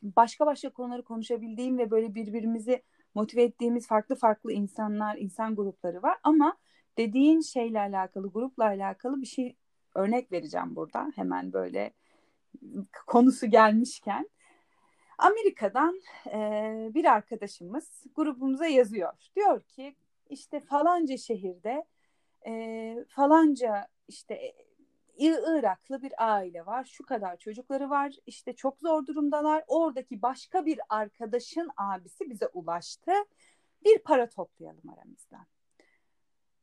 Başka 0.02 0.46
başka 0.46 0.70
konuları 0.70 1.02
konuşabildiğim 1.02 1.78
ve 1.78 1.90
böyle 1.90 2.14
birbirimizi 2.14 2.82
motive 3.14 3.42
ettiğimiz 3.42 3.86
farklı 3.86 4.14
farklı 4.14 4.52
insanlar, 4.52 5.16
insan 5.16 5.56
grupları 5.56 6.02
var 6.02 6.18
ama 6.22 6.56
dediğin 6.98 7.40
şeyle 7.40 7.80
alakalı, 7.80 8.32
grupla 8.32 8.64
alakalı 8.64 9.20
bir 9.22 9.26
şey 9.26 9.56
örnek 9.94 10.32
vereceğim 10.32 10.76
burada. 10.76 11.12
Hemen 11.14 11.52
böyle 11.52 11.92
konusu 13.06 13.46
gelmişken. 13.46 14.28
Amerika'dan 15.24 16.00
e, 16.26 16.38
bir 16.94 17.04
arkadaşımız 17.04 18.04
grubumuza 18.14 18.66
yazıyor. 18.66 19.12
Diyor 19.36 19.62
ki 19.62 19.94
işte 20.28 20.60
falanca 20.60 21.16
şehirde 21.16 21.84
e, 22.46 23.04
falanca 23.08 23.88
işte 24.08 24.54
Iraklı 25.18 26.02
bir 26.02 26.12
aile 26.18 26.66
var. 26.66 26.84
Şu 26.84 27.04
kadar 27.04 27.36
çocukları 27.36 27.90
var. 27.90 28.14
İşte 28.26 28.52
çok 28.52 28.80
zor 28.80 29.06
durumdalar. 29.06 29.64
Oradaki 29.66 30.22
başka 30.22 30.66
bir 30.66 30.80
arkadaşın 30.88 31.70
abisi 31.76 32.30
bize 32.30 32.46
ulaştı. 32.46 33.12
Bir 33.84 33.98
para 33.98 34.28
toplayalım 34.28 34.90
aramızdan. 34.90 35.46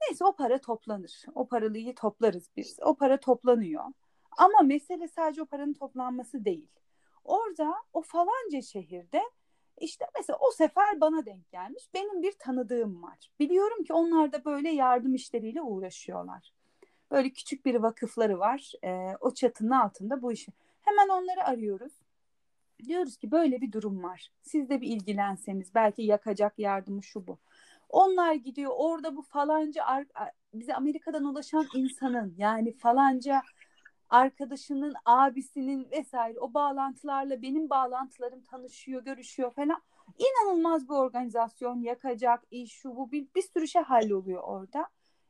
Neyse 0.01 0.25
o 0.25 0.35
para 0.35 0.61
toplanır. 0.61 1.25
O 1.35 1.47
paralıyı 1.47 1.95
toplarız 1.95 2.49
biz. 2.57 2.79
O 2.81 2.95
para 2.95 3.19
toplanıyor. 3.19 3.83
Ama 4.37 4.61
mesele 4.63 5.07
sadece 5.07 5.41
o 5.41 5.45
paranın 5.45 5.73
toplanması 5.73 6.45
değil. 6.45 6.67
Orada 7.31 7.75
o 7.93 8.01
falanca 8.01 8.61
şehirde 8.61 9.21
işte 9.79 10.05
mesela 10.17 10.37
o 10.41 10.51
sefer 10.51 11.01
bana 11.01 11.25
denk 11.25 11.51
gelmiş. 11.51 11.83
Benim 11.93 12.21
bir 12.21 12.31
tanıdığım 12.31 13.03
var. 13.03 13.31
Biliyorum 13.39 13.83
ki 13.83 13.93
onlar 13.93 14.31
da 14.31 14.45
böyle 14.45 14.69
yardım 14.69 15.15
işleriyle 15.15 15.61
uğraşıyorlar. 15.61 16.53
Böyle 17.11 17.29
küçük 17.29 17.65
bir 17.65 17.75
vakıfları 17.75 18.39
var. 18.39 18.71
E, 18.83 19.15
o 19.19 19.33
çatının 19.33 19.71
altında 19.71 20.21
bu 20.21 20.31
işi. 20.31 20.51
Hemen 20.81 21.09
onları 21.09 21.43
arıyoruz. 21.43 21.93
Diyoruz 22.83 23.17
ki 23.17 23.31
böyle 23.31 23.61
bir 23.61 23.71
durum 23.71 24.03
var. 24.03 24.31
Siz 24.41 24.69
de 24.69 24.81
bir 24.81 24.87
ilgilenseniz 24.87 25.75
belki 25.75 26.01
yakacak 26.01 26.59
yardımı 26.59 27.03
şu 27.03 27.27
bu. 27.27 27.37
Onlar 27.89 28.33
gidiyor 28.33 28.71
orada 28.75 29.15
bu 29.15 29.21
falanca 29.21 30.05
bize 30.53 30.75
Amerika'dan 30.75 31.23
ulaşan 31.23 31.67
insanın 31.75 32.35
yani 32.37 32.73
falanca 32.77 33.41
arkadaşının 34.11 34.93
abisinin 35.05 35.91
vesaire 35.91 36.39
o 36.39 36.53
bağlantılarla 36.53 37.41
benim 37.41 37.69
bağlantılarım 37.69 38.41
tanışıyor, 38.41 39.03
görüşüyor 39.03 39.51
falan. 39.51 39.81
İnanılmaz 40.17 40.89
bir 40.89 40.93
organizasyon 40.93 41.81
yakacak 41.81 42.43
iş 42.51 42.71
şu 42.71 42.95
bu 42.95 43.11
bir, 43.11 43.27
bir 43.35 43.41
sürü 43.41 43.67
şey 43.67 43.81
halloluyor 43.81 44.43
orada. 44.43 44.87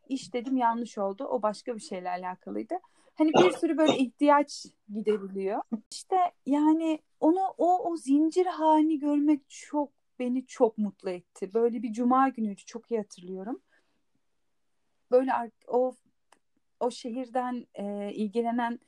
İş 0.10 0.34
dedim 0.34 0.58
yanlış 0.58 0.98
oldu. 0.98 1.24
O 1.24 1.42
başka 1.42 1.76
bir 1.76 1.82
şeyle 1.82 2.10
alakalıydı. 2.10 2.76
Hani 3.16 3.32
bir 3.34 3.52
sürü 3.52 3.78
böyle 3.78 3.98
ihtiyaç 3.98 4.66
gideriliyor. 4.94 5.62
İşte 5.92 6.16
yani 6.46 7.00
onu 7.20 7.40
o 7.58 7.92
o 7.92 7.98
zincir 7.98 8.46
halini 8.46 9.00
görmek 9.00 9.50
çok 9.50 9.90
beni 10.20 10.46
çok 10.46 10.78
mutlu 10.78 11.10
etti. 11.10 11.54
Böyle 11.54 11.84
bir 11.84 11.94
cuma 11.94 12.30
günüydü 12.30 12.62
çok 12.66 12.92
iyi 12.92 13.00
hatırlıyorum. 13.00 13.62
Böyle 15.12 15.32
o 15.68 15.94
o 16.82 16.92
şehirden 16.92 17.68
e, 17.74 18.12
ilgilenen 18.14 18.80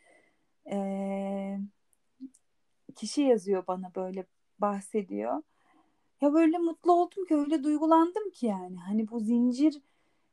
e, 0.71 0.77
kişi 2.95 3.21
yazıyor 3.21 3.67
bana 3.67 3.95
böyle 3.95 4.25
bahsediyor. 4.59 5.41
Ya 6.21 6.33
böyle 6.33 6.57
mutlu 6.57 6.91
oldum 6.91 7.25
ki 7.25 7.35
öyle 7.35 7.63
duygulandım 7.63 8.29
ki 8.31 8.45
yani. 8.45 8.77
Hani 8.77 9.09
bu 9.11 9.19
zincir 9.19 9.81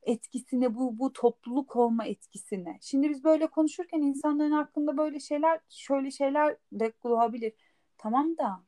etkisine, 0.02 0.74
bu 0.74 0.98
bu 0.98 1.12
topluluk 1.12 1.76
olma 1.76 2.04
etkisine. 2.04 2.78
Şimdi 2.82 3.10
biz 3.10 3.24
böyle 3.24 3.46
konuşurken 3.46 4.00
insanların 4.00 4.52
hakkında 4.52 4.96
böyle 4.96 5.20
şeyler, 5.20 5.60
şöyle 5.68 6.10
şeyler 6.10 6.56
de 6.72 6.92
olabilir. 7.04 7.52
Tamam 7.98 8.36
da 8.38 8.60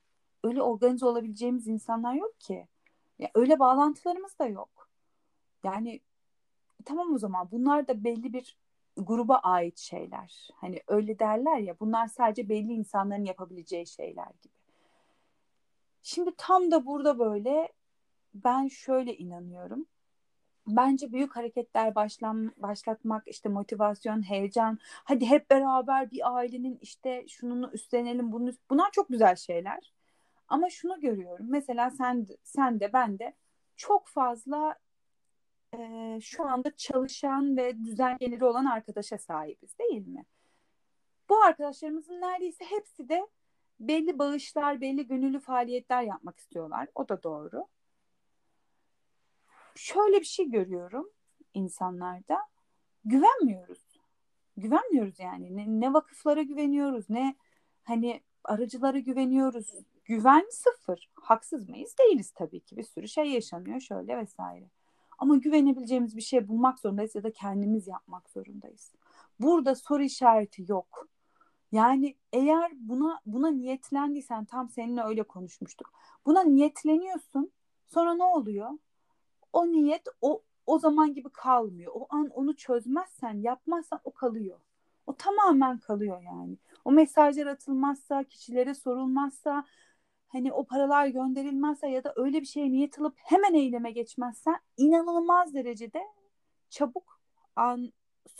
öyle 0.44 0.62
organize 0.62 1.06
olabileceğimiz 1.06 1.68
insanlar 1.68 2.14
yok 2.14 2.40
ki. 2.40 2.68
Ya 3.18 3.30
öyle 3.34 3.58
bağlantılarımız 3.58 4.38
da 4.38 4.46
yok. 4.46 4.88
Yani 5.64 6.00
tamam 6.84 7.14
o 7.14 7.18
zaman 7.18 7.48
bunlar 7.52 7.88
da 7.88 8.04
belli 8.04 8.32
bir 8.32 8.56
gruba 8.96 9.36
ait 9.36 9.78
şeyler. 9.78 10.48
Hani 10.54 10.82
öyle 10.88 11.18
derler 11.18 11.58
ya 11.58 11.80
bunlar 11.80 12.06
sadece 12.06 12.48
belli 12.48 12.72
insanların 12.72 13.24
yapabileceği 13.24 13.86
şeyler 13.86 14.30
gibi. 14.42 14.54
Şimdi 16.02 16.30
tam 16.36 16.70
da 16.70 16.86
burada 16.86 17.18
böyle 17.18 17.72
ben 18.34 18.68
şöyle 18.68 19.16
inanıyorum. 19.16 19.86
Bence 20.66 21.12
büyük 21.12 21.36
hareketler 21.36 21.94
başlan, 21.94 22.52
başlatmak 22.56 23.28
işte 23.28 23.48
motivasyon, 23.48 24.28
heyecan, 24.28 24.78
hadi 24.84 25.26
hep 25.26 25.50
beraber 25.50 26.10
bir 26.10 26.36
ailenin 26.36 26.78
işte 26.82 27.24
şununu 27.28 27.70
üstlenelim 27.72 28.32
bunu 28.32 28.50
bunlar 28.70 28.90
çok 28.90 29.08
güzel 29.08 29.36
şeyler. 29.36 29.92
Ama 30.48 30.70
şunu 30.70 31.00
görüyorum. 31.00 31.46
Mesela 31.48 31.90
sen 31.90 32.26
sen 32.42 32.80
de 32.80 32.92
ben 32.92 33.18
de 33.18 33.34
çok 33.76 34.08
fazla 34.08 34.76
e, 35.74 36.18
şu 36.20 36.44
anda 36.44 36.76
çalışan 36.76 37.56
ve 37.56 37.84
düzen 37.84 38.18
geliri 38.18 38.44
olan 38.44 38.64
arkadaşa 38.64 39.18
sahibiz 39.18 39.78
değil 39.78 40.06
mi? 40.06 40.24
Bu 41.28 41.42
arkadaşlarımızın 41.42 42.20
neredeyse 42.20 42.64
hepsi 42.64 43.08
de 43.08 43.26
belli 43.80 44.18
bağışlar, 44.18 44.80
belli 44.80 45.06
gönüllü 45.06 45.40
faaliyetler 45.40 46.02
yapmak 46.02 46.38
istiyorlar. 46.38 46.88
O 46.94 47.08
da 47.08 47.22
doğru. 47.22 47.66
Şöyle 49.74 50.20
bir 50.20 50.24
şey 50.24 50.50
görüyorum 50.50 51.10
insanlarda. 51.54 52.38
Güvenmiyoruz. 53.04 53.98
Güvenmiyoruz 54.56 55.18
yani. 55.18 55.56
Ne, 55.56 55.64
ne 55.80 55.92
vakıflara 55.92 56.42
güveniyoruz, 56.42 57.10
ne 57.10 57.36
hani 57.82 58.22
aracılara 58.44 58.98
güveniyoruz. 58.98 59.72
Güven 60.04 60.46
sıfır. 60.50 61.10
Haksız 61.14 61.68
mıyız? 61.68 61.94
Değiliz 61.98 62.30
tabii 62.30 62.60
ki. 62.60 62.76
Bir 62.76 62.82
sürü 62.82 63.08
şey 63.08 63.30
yaşanıyor 63.30 63.80
şöyle 63.80 64.16
vesaire. 64.16 64.70
Ama 65.22 65.36
güvenebileceğimiz 65.36 66.16
bir 66.16 66.22
şey 66.22 66.48
bulmak 66.48 66.78
zorundayız 66.78 67.14
ya 67.14 67.22
da 67.22 67.32
kendimiz 67.32 67.88
yapmak 67.88 68.30
zorundayız. 68.30 68.92
Burada 69.40 69.74
soru 69.74 70.02
işareti 70.02 70.64
yok. 70.68 71.08
Yani 71.72 72.16
eğer 72.32 72.72
buna 72.74 73.20
buna 73.26 73.50
niyetlendiysen 73.50 74.44
tam 74.44 74.68
seninle 74.68 75.02
öyle 75.02 75.22
konuşmuştuk. 75.22 75.92
Buna 76.26 76.42
niyetleniyorsun. 76.42 77.52
Sonra 77.88 78.14
ne 78.14 78.24
oluyor? 78.24 78.70
O 79.52 79.66
niyet 79.66 80.08
o 80.20 80.42
o 80.66 80.78
zaman 80.78 81.14
gibi 81.14 81.28
kalmıyor. 81.28 81.92
O 81.94 82.06
an 82.10 82.28
onu 82.28 82.56
çözmezsen, 82.56 83.34
yapmazsan 83.42 84.00
o 84.04 84.12
kalıyor. 84.12 84.60
O 85.06 85.16
tamamen 85.16 85.78
kalıyor 85.78 86.22
yani. 86.22 86.58
O 86.84 86.92
mesajlar 86.92 87.46
atılmazsa, 87.46 88.24
kişilere 88.24 88.74
sorulmazsa, 88.74 89.64
hani 90.32 90.52
o 90.52 90.64
paralar 90.64 91.06
gönderilmezse 91.06 91.88
ya 91.88 92.04
da 92.04 92.12
öyle 92.16 92.40
bir 92.40 92.46
şeye 92.46 92.70
niyet 92.72 92.98
alıp 92.98 93.14
hemen 93.16 93.54
eyleme 93.54 93.90
geçmezsen 93.90 94.60
inanılmaz 94.76 95.54
derecede 95.54 96.02
çabuk 96.70 97.20
an 97.56 97.92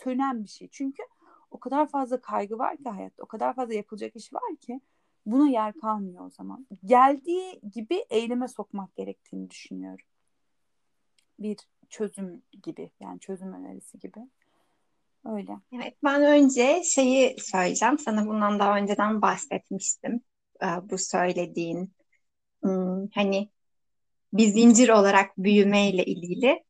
sönen 0.03 0.43
bir 0.43 0.49
şey. 0.49 0.69
Çünkü 0.71 1.03
o 1.51 1.59
kadar 1.59 1.87
fazla 1.87 2.21
kaygı 2.21 2.57
var 2.57 2.77
ki 2.77 2.89
hayatta, 2.89 3.23
o 3.23 3.25
kadar 3.25 3.55
fazla 3.55 3.73
yapılacak 3.73 4.15
iş 4.15 4.33
var 4.33 4.55
ki 4.61 4.81
buna 5.25 5.49
yer 5.49 5.73
kalmıyor 5.73 6.25
o 6.25 6.29
zaman. 6.29 6.67
Geldiği 6.85 7.61
gibi 7.73 8.05
eyleme 8.09 8.47
sokmak 8.47 8.95
gerektiğini 8.95 9.49
düşünüyorum. 9.49 10.05
Bir 11.39 11.57
çözüm 11.89 12.41
gibi 12.63 12.91
yani 12.99 13.19
çözüm 13.19 13.53
önerisi 13.53 13.99
gibi. 13.99 14.19
Öyle. 15.25 15.59
Evet 15.73 15.97
ben 16.03 16.23
önce 16.23 16.83
şeyi 16.83 17.35
söyleyeceğim. 17.39 17.99
Sana 17.99 18.25
bundan 18.27 18.59
daha 18.59 18.77
önceden 18.77 19.21
bahsetmiştim. 19.21 20.21
E, 20.63 20.67
bu 20.89 20.97
söylediğin 20.97 21.93
hani 23.15 23.49
bir 24.33 24.47
zincir 24.47 24.89
olarak 24.89 25.37
büyümeyle 25.37 26.05
ilgili. 26.05 26.63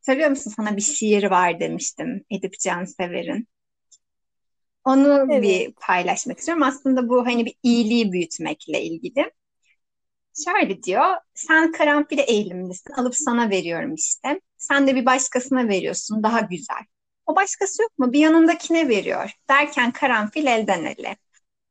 Söylüyor 0.00 0.30
musun 0.30 0.52
sana 0.56 0.76
bir 0.76 0.82
şiir 0.82 1.24
var 1.30 1.60
demiştim 1.60 2.24
Edip 2.30 2.60
Cansever'in. 2.60 3.48
Onu 4.84 5.26
evet. 5.30 5.42
bir 5.42 5.72
paylaşmak 5.72 6.38
istiyorum. 6.38 6.62
Aslında 6.62 7.08
bu 7.08 7.26
hani 7.26 7.46
bir 7.46 7.54
iyiliği 7.62 8.12
büyütmekle 8.12 8.82
ilgili. 8.82 9.32
Şöyle 10.44 10.82
diyor, 10.82 11.16
sen 11.34 11.72
karanfile 11.72 12.22
eğilimlisin, 12.22 12.92
alıp 12.92 13.16
sana 13.16 13.50
veriyorum 13.50 13.94
işte. 13.94 14.40
Sen 14.56 14.86
de 14.86 14.94
bir 14.94 15.06
başkasına 15.06 15.68
veriyorsun, 15.68 16.22
daha 16.22 16.40
güzel. 16.40 16.84
O 17.26 17.36
başkası 17.36 17.82
yok 17.82 17.98
mu? 17.98 18.12
Bir 18.12 18.18
yanındakine 18.18 18.88
veriyor. 18.88 19.30
Derken 19.50 19.92
karanfil 19.92 20.46
elden 20.46 20.84
ele 20.84 21.16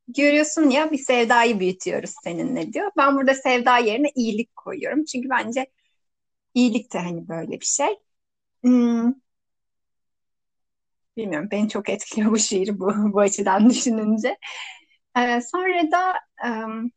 görüyorsun 0.10 0.70
ya 0.70 0.92
bir 0.92 0.98
sevdayı 0.98 1.60
büyütüyoruz 1.60 2.14
seninle 2.24 2.74
diyor. 2.74 2.92
Ben 2.98 3.18
burada 3.18 3.34
sevda 3.36 3.78
yerine 3.78 4.12
iyilik 4.16 4.56
koyuyorum. 4.56 5.06
Çünkü 5.06 5.30
bence 5.30 5.68
iyilik 6.54 6.94
de 6.94 7.00
hani 7.00 7.28
böyle 7.28 7.52
bir 7.62 7.66
şey. 7.66 8.00
Hmm. 8.64 9.14
Bilmiyorum 11.18 11.48
beni 11.52 11.70
çok 11.70 11.90
etkiliyor 11.90 12.32
bu 12.32 12.38
şiir 12.40 12.80
bu, 12.80 12.94
bu 13.14 13.20
açıdan 13.20 13.70
düşününce. 13.70 14.38
Ee, 15.18 15.42
sonra 15.42 15.92
da 15.92 16.14
um, 16.50 16.92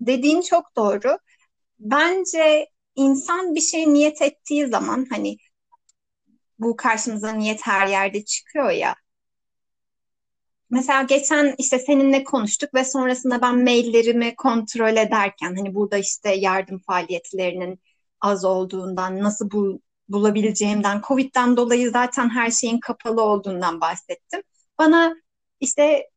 dediğin 0.00 0.42
çok 0.42 0.76
doğru. 0.76 1.18
Bence 1.78 2.68
insan 2.96 3.54
bir 3.54 3.60
şey 3.60 3.94
niyet 3.94 4.22
ettiği 4.22 4.66
zaman 4.66 5.06
hani 5.10 5.36
bu 6.58 6.76
karşımıza 6.76 7.32
niyet 7.32 7.66
her 7.66 7.86
yerde 7.86 8.24
çıkıyor 8.24 8.70
ya 8.70 8.94
Mesela 10.70 11.02
geçen 11.02 11.54
işte 11.58 11.78
seninle 11.78 12.24
konuştuk 12.24 12.74
ve 12.74 12.84
sonrasında 12.84 13.42
ben 13.42 13.64
maillerimi 13.64 14.36
kontrol 14.36 14.96
ederken 14.96 15.56
hani 15.56 15.74
burada 15.74 15.98
işte 15.98 16.34
yardım 16.34 16.78
faaliyetlerinin 16.78 17.80
az 18.20 18.44
olduğundan 18.44 19.22
nasıl 19.22 19.50
bul, 19.50 19.78
bulabileceğimden 20.08 21.02
Covid'den 21.08 21.56
dolayı 21.56 21.90
zaten 21.90 22.30
her 22.30 22.50
şeyin 22.50 22.80
kapalı 22.80 23.22
olduğundan 23.22 23.80
bahsettim. 23.80 24.42
Bana 24.78 25.16
işte 25.60 26.10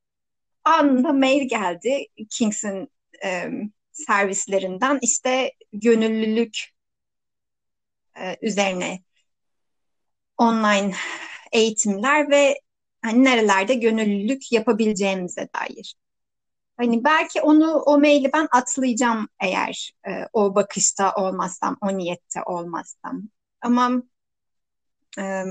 anında 0.64 1.14
mail 1.14 1.50
geldi 1.50 2.08
Kings'in 2.30 2.92
e, 3.26 3.50
servislerinden 3.92 5.00
işte 5.02 5.52
gönüllülük 5.74 6.58
e, 8.20 8.38
üzerine 8.42 9.04
online 10.38 10.94
eğitimler 11.52 12.30
ve 12.30 12.60
hani 13.02 13.24
nerelerde 13.24 13.74
gönüllülük 13.74 14.52
yapabileceğimize 14.52 15.50
dair. 15.56 15.96
Hani 16.78 17.04
belki 17.04 17.42
onu 17.42 17.74
o 17.74 18.00
maili 18.00 18.34
ben 18.34 18.48
atlayacağım 18.52 19.30
eğer 19.42 19.92
e, 20.08 20.12
o 20.34 20.56
bakışta 20.56 21.16
olmazsam, 21.16 21.78
o 21.82 21.98
niyette 21.98 22.44
olmazsam. 22.46 23.24
Ama 23.62 24.04
e, 25.20 25.44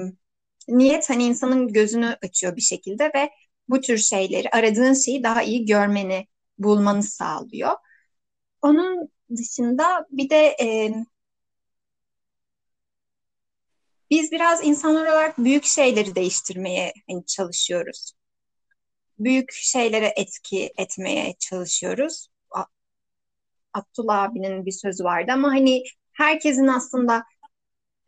niyet 0.69 1.11
hani 1.11 1.25
insanın 1.25 1.69
gözünü 1.69 2.17
açıyor 2.25 2.57
bir 2.57 2.61
şekilde 2.61 3.05
ve 3.15 3.31
bu 3.69 3.81
tür 3.81 3.99
şeyleri, 3.99 4.49
aradığın 4.51 4.95
şeyi 4.95 5.23
daha 5.23 5.43
iyi 5.43 5.67
görmeni, 5.67 6.27
bulmanı 6.59 7.03
sağlıyor. 7.03 7.73
Onun 8.63 9.09
dışında 9.37 10.07
bir 10.11 10.31
de 10.31 10.57
e, 10.63 10.95
biz 14.11 14.33
biraz 14.33 14.65
insanlar 14.65 15.07
olarak 15.07 15.39
büyük 15.39 15.65
şeyleri 15.65 16.15
değiştirmeye 16.15 16.93
hani, 17.11 17.27
çalışıyoruz. 17.27 18.13
Büyük 19.19 19.53
şeylere 19.53 20.13
etki 20.17 20.73
etmeye 20.79 21.35
çalışıyoruz. 21.39 22.29
Abdullah 23.75 24.23
abinin 24.23 24.67
bir 24.67 24.73
sözü 24.73 25.05
vardı 25.05 25.33
ama 25.33 25.49
hani 25.49 25.83
herkesin 26.13 26.67
aslında 26.67 27.25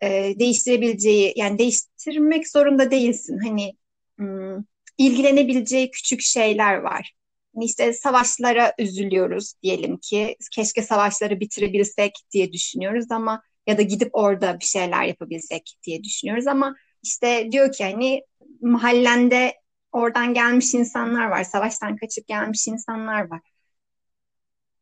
e, 0.03 0.35
değiştirebileceği 0.39 1.33
yani 1.37 1.59
değiştirmek 1.59 2.49
zorunda 2.49 2.91
değilsin. 2.91 3.39
Hani 3.39 3.73
hmm, 4.19 4.65
ilgilenebileceği 4.99 5.91
küçük 5.91 6.21
şeyler 6.21 6.75
var. 6.75 7.15
Hani 7.55 7.65
işte 7.65 7.93
savaşlara 7.93 8.75
üzülüyoruz 8.79 9.55
diyelim 9.63 9.97
ki 9.97 10.37
keşke 10.53 10.83
savaşları 10.83 11.41
bitirebilsek 11.41 12.13
diye 12.33 12.53
düşünüyoruz 12.53 13.11
ama 13.11 13.43
ya 13.67 13.79
da 13.79 13.83
gidip 13.83 14.11
orada 14.13 14.61
bir 14.61 14.65
şeyler 14.65 15.05
yapabilsek 15.05 15.79
diye 15.83 16.05
düşünüyoruz 16.05 16.47
ama 16.47 16.77
işte 17.03 17.49
diyor 17.53 17.73
ki 17.73 17.85
hani 17.85 18.23
mahallende 18.61 19.55
oradan 19.93 20.35
gelmiş 20.35 20.75
insanlar 20.75 21.27
var, 21.27 21.45
savaştan 21.45 21.97
kaçıp 21.97 22.27
gelmiş 22.27 22.69
insanlar 22.69 23.31
var. 23.31 23.41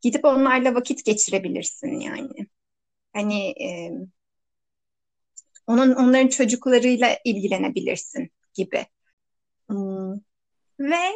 Gidip 0.01 0.25
onlarla 0.25 0.75
vakit 0.75 1.05
geçirebilirsin 1.05 2.01
yani. 2.01 2.47
Hani 3.13 3.49
e, 3.51 3.91
onun 5.67 5.95
onların 5.95 6.29
çocuklarıyla 6.29 7.19
ilgilenebilirsin 7.25 8.31
gibi. 8.55 8.87
Hmm. 9.69 10.15
Ve 10.81 11.13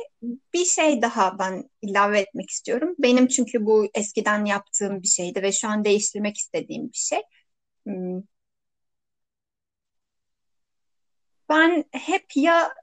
bir 0.54 0.64
şey 0.64 1.02
daha 1.02 1.38
ben 1.38 1.70
ilave 1.82 2.20
etmek 2.20 2.50
istiyorum. 2.50 2.94
Benim 2.98 3.28
çünkü 3.28 3.66
bu 3.66 3.88
eskiden 3.94 4.44
yaptığım 4.44 5.02
bir 5.02 5.08
şeydi 5.08 5.42
ve 5.42 5.52
şu 5.52 5.68
an 5.68 5.84
değiştirmek 5.84 6.36
istediğim 6.36 6.92
bir 6.92 6.98
şey. 6.98 7.18
Hmm. 7.86 8.20
Ben 11.48 11.84
hep 11.92 12.36
ya 12.36 12.74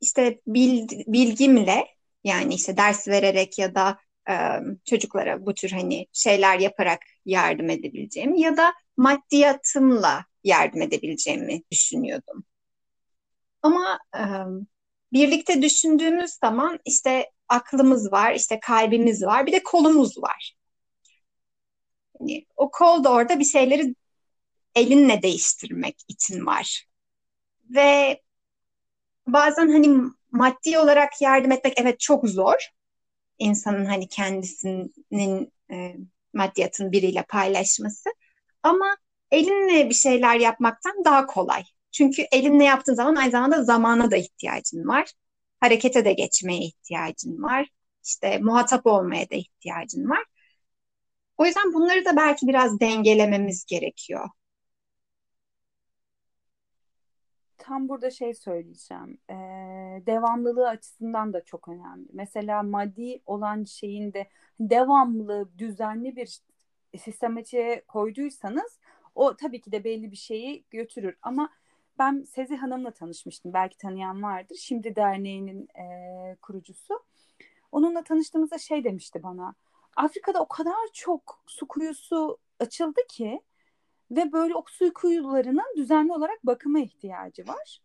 işte 0.00 0.40
bilgimle 0.46 1.86
yani 2.24 2.54
işte 2.54 2.76
ders 2.76 3.08
vererek 3.08 3.58
ya 3.58 3.74
da 3.74 3.98
çocuklara 4.84 5.46
bu 5.46 5.54
tür 5.54 5.70
hani 5.70 6.06
şeyler 6.12 6.58
yaparak 6.58 7.00
yardım 7.26 7.70
edebileceğim 7.70 8.34
ya 8.34 8.56
da 8.56 8.72
maddiyatımla 8.96 10.24
yardım 10.44 10.82
edebileceğimi 10.82 11.62
düşünüyordum. 11.72 12.44
Ama 13.62 13.98
birlikte 15.12 15.62
düşündüğümüz 15.62 16.30
zaman 16.30 16.78
işte 16.84 17.30
aklımız 17.48 18.12
var, 18.12 18.34
işte 18.34 18.60
kalbimiz 18.60 19.22
var, 19.22 19.46
bir 19.46 19.52
de 19.52 19.62
kolumuz 19.62 20.18
var. 20.18 20.54
Yani 22.22 22.46
o 22.56 22.70
kol 22.70 23.04
da 23.04 23.12
orada 23.12 23.38
bir 23.38 23.44
şeyleri 23.44 23.94
elinle 24.74 25.22
değiştirmek 25.22 25.96
için 26.08 26.46
var. 26.46 26.86
Ve 27.70 28.22
bazen 29.26 29.68
hani 29.68 30.10
maddi 30.32 30.78
olarak 30.78 31.20
yardım 31.22 31.52
etmek 31.52 31.80
evet 31.80 32.00
çok 32.00 32.28
zor. 32.28 32.68
İnsanın 33.38 33.84
hani 33.84 34.08
kendisinin 34.08 35.52
e, 35.72 35.96
maddiyatını 36.34 36.92
biriyle 36.92 37.22
paylaşması. 37.22 38.10
Ama 38.62 38.96
elinle 39.30 39.88
bir 39.88 39.94
şeyler 39.94 40.40
yapmaktan 40.40 41.04
daha 41.04 41.26
kolay. 41.26 41.64
Çünkü 41.92 42.22
elinle 42.32 42.64
yaptığın 42.64 42.94
zaman 42.94 43.16
aynı 43.16 43.30
zamanda 43.30 43.64
zamana 43.64 44.10
da 44.10 44.16
ihtiyacın 44.16 44.88
var. 44.88 45.12
Harekete 45.60 46.04
de 46.04 46.12
geçmeye 46.12 46.60
ihtiyacın 46.60 47.42
var. 47.42 47.68
İşte 48.04 48.38
muhatap 48.38 48.86
olmaya 48.86 49.30
da 49.30 49.34
ihtiyacın 49.34 50.10
var. 50.10 50.24
O 51.42 51.46
yüzden 51.46 51.74
bunları 51.74 52.04
da 52.04 52.16
belki 52.16 52.48
biraz 52.48 52.80
dengelememiz 52.80 53.64
gerekiyor. 53.64 54.28
Tam 57.58 57.88
burada 57.88 58.10
şey 58.10 58.34
söyleyeceğim. 58.34 59.18
Ee, 59.30 59.34
devamlılığı 60.06 60.68
açısından 60.68 61.32
da 61.32 61.44
çok 61.44 61.68
önemli. 61.68 62.06
Mesela 62.12 62.62
maddi 62.62 63.20
olan 63.26 63.64
şeyin 63.64 64.12
de 64.12 64.28
devamlı, 64.60 65.48
düzenli 65.58 66.16
bir 66.16 66.38
sistematiğe 66.98 67.84
koyduysanız 67.88 68.78
o 69.14 69.36
tabii 69.36 69.60
ki 69.60 69.72
de 69.72 69.84
belli 69.84 70.10
bir 70.10 70.16
şeyi 70.16 70.64
götürür. 70.70 71.16
Ama 71.22 71.50
ben 71.98 72.26
Sezi 72.30 72.56
Hanım'la 72.56 72.90
tanışmıştım. 72.90 73.52
Belki 73.52 73.76
tanıyan 73.76 74.22
vardır. 74.22 74.56
Şimdi 74.60 74.96
derneğinin 74.96 75.68
e, 75.78 76.36
kurucusu. 76.42 77.04
Onunla 77.72 78.04
tanıştığımızda 78.04 78.58
şey 78.58 78.84
demişti 78.84 79.22
bana. 79.22 79.54
Afrika'da 79.96 80.40
o 80.40 80.48
kadar 80.48 80.88
çok 80.92 81.42
su 81.46 81.68
kuyusu 81.68 82.38
açıldı 82.60 83.00
ki 83.08 83.40
ve 84.10 84.32
böyle 84.32 84.54
o 84.54 84.64
su 84.68 84.92
kuyularının 84.94 85.76
düzenli 85.76 86.12
olarak 86.12 86.46
bakıma 86.46 86.80
ihtiyacı 86.80 87.46
var. 87.46 87.80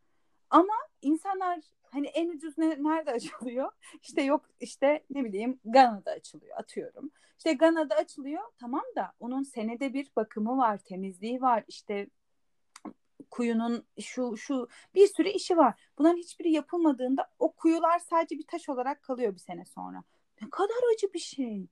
Ama 0.49 0.73
insanlar 1.01 1.59
hani 1.83 2.07
en 2.07 2.29
ucuz 2.29 2.57
ne, 2.57 2.83
nerede 2.83 3.11
açılıyor? 3.15 3.71
İşte 4.01 4.21
yok 4.21 4.45
işte 4.59 5.03
ne 5.09 5.23
bileyim 5.23 5.59
Gana'da 5.65 6.11
açılıyor 6.11 6.57
atıyorum. 6.57 7.11
İşte 7.37 7.53
Gana'da 7.53 7.95
açılıyor 7.95 8.43
tamam 8.59 8.83
da 8.95 9.13
onun 9.19 9.43
senede 9.43 9.93
bir 9.93 10.11
bakımı 10.15 10.57
var, 10.57 10.77
temizliği 10.77 11.41
var, 11.41 11.63
işte 11.67 12.07
kuyunun 13.31 13.85
şu 14.01 14.37
şu 14.37 14.67
bir 14.95 15.07
sürü 15.07 15.29
işi 15.29 15.57
var. 15.57 15.73
Bunların 15.97 16.17
hiçbiri 16.17 16.51
yapılmadığında 16.51 17.29
o 17.39 17.51
kuyular 17.51 17.99
sadece 17.99 18.37
bir 18.37 18.47
taş 18.47 18.69
olarak 18.69 19.03
kalıyor 19.03 19.33
bir 19.33 19.39
sene 19.39 19.65
sonra. 19.65 20.03
Ne 20.41 20.49
kadar 20.49 20.93
acı 20.93 21.13
bir 21.13 21.19
şey. 21.19 21.67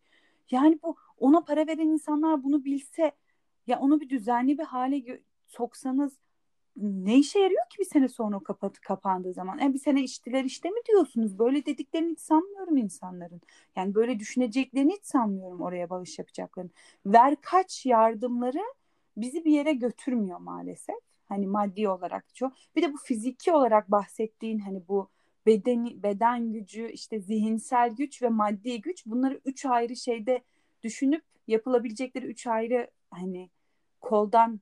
Yani 0.51 0.79
bu 0.83 0.95
ona 1.17 1.41
para 1.41 1.67
veren 1.67 1.87
insanlar 1.87 2.43
bunu 2.43 2.65
bilse 2.65 3.11
ya 3.67 3.79
onu 3.79 4.01
bir 4.01 4.09
düzenli 4.09 4.57
bir 4.57 4.63
hale 4.63 5.21
soksanız 5.47 6.17
ne 6.77 7.17
işe 7.17 7.39
yarıyor 7.39 7.69
ki 7.69 7.79
bir 7.79 7.85
sene 7.85 8.07
sonra 8.07 8.39
kapat 8.39 8.79
kapandığı 8.79 9.33
zaman? 9.33 9.57
Yani 9.57 9.73
bir 9.73 9.79
sene 9.79 10.03
içtiler 10.03 10.43
işte 10.43 10.69
mi 10.69 10.79
diyorsunuz? 10.87 11.39
Böyle 11.39 11.65
dediklerini 11.65 12.11
hiç 12.11 12.19
sanmıyorum 12.19 12.77
insanların. 12.77 13.41
Yani 13.75 13.95
böyle 13.95 14.19
düşüneceklerini 14.19 14.93
hiç 14.93 15.05
sanmıyorum 15.05 15.61
oraya 15.61 15.89
bağış 15.89 16.19
yapacaklarını. 16.19 16.71
Ver 17.05 17.35
kaç 17.41 17.85
yardımları 17.85 18.63
bizi 19.17 19.45
bir 19.45 19.51
yere 19.51 19.73
götürmüyor 19.73 20.39
maalesef. 20.39 20.95
Hani 21.25 21.47
maddi 21.47 21.89
olarak 21.89 22.35
çok. 22.35 22.53
Bir 22.75 22.81
de 22.81 22.93
bu 22.93 22.97
fiziki 22.97 23.51
olarak 23.51 23.91
bahsettiğin 23.91 24.59
hani 24.59 24.87
bu 24.87 25.09
beden 25.45 26.03
beden 26.03 26.53
gücü, 26.53 26.87
işte 26.89 27.19
zihinsel 27.19 27.89
güç 27.89 28.21
ve 28.21 28.29
maddi 28.29 28.81
güç 28.81 29.05
bunları 29.05 29.41
üç 29.45 29.65
ayrı 29.65 29.95
şeyde 29.95 30.43
düşünüp 30.83 31.23
yapılabilecekleri 31.47 32.25
üç 32.25 32.47
ayrı 32.47 32.91
hani 33.11 33.49
koldan 34.01 34.59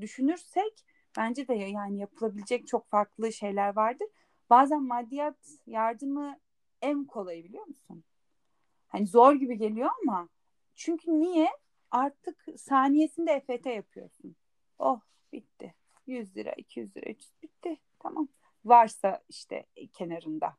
düşünürsek 0.00 0.84
bence 1.16 1.48
de 1.48 1.54
yani 1.54 1.98
yapılabilecek 1.98 2.66
çok 2.66 2.88
farklı 2.90 3.32
şeyler 3.32 3.76
vardır. 3.76 4.08
Bazen 4.50 4.82
maddiyat 4.82 5.36
yardımı 5.66 6.38
en 6.82 7.04
kolayı 7.04 7.44
biliyor 7.44 7.66
musun? 7.66 8.04
Hani 8.88 9.06
zor 9.06 9.34
gibi 9.34 9.58
geliyor 9.58 9.90
ama 10.02 10.28
çünkü 10.74 11.20
niye? 11.20 11.48
Artık 11.90 12.46
saniyesinde 12.56 13.32
EFT 13.32 13.66
yapıyorsun. 13.66 14.36
Oh 14.78 15.00
bitti. 15.32 15.74
100 16.06 16.36
lira, 16.36 16.52
200 16.56 16.96
lira, 16.96 17.10
300 17.10 17.42
bitti. 17.42 17.78
Tamam. 17.98 18.28
Varsa 18.68 19.22
işte 19.28 19.66
kenarında. 19.92 20.56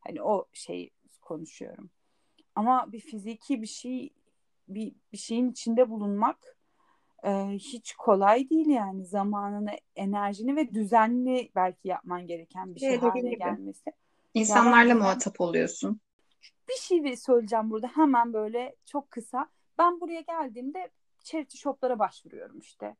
Hani 0.00 0.22
o 0.22 0.46
şey 0.52 0.90
konuşuyorum. 1.20 1.90
Ama 2.54 2.92
bir 2.92 3.00
fiziki 3.00 3.62
bir 3.62 3.66
şey 3.66 4.10
bir, 4.68 4.94
bir 5.12 5.18
şeyin 5.18 5.50
içinde 5.50 5.90
bulunmak 5.90 6.56
e, 7.24 7.30
hiç 7.48 7.94
kolay 7.94 8.50
değil 8.50 8.66
yani 8.66 9.04
zamanını, 9.04 9.70
enerjini 9.96 10.56
ve 10.56 10.74
düzenli 10.74 11.50
belki 11.54 11.88
yapman 11.88 12.26
gereken 12.26 12.74
bir 12.74 12.80
şey 12.80 12.88
evet, 12.88 13.02
haline 13.02 13.34
gelmesi. 13.34 13.92
İnsanlarla 14.34 14.88
yani, 14.88 14.98
muhatap 14.98 15.40
oluyorsun. 15.40 16.00
Bir 16.68 16.74
şey 16.74 17.16
söyleyeceğim 17.16 17.70
burada 17.70 17.86
hemen 17.86 18.32
böyle 18.32 18.76
çok 18.86 19.10
kısa. 19.10 19.48
Ben 19.78 20.00
buraya 20.00 20.20
geldiğimde 20.20 20.90
charity 21.24 21.56
shop'lara 21.56 21.98
başvuruyorum 21.98 22.58
işte. 22.58 22.96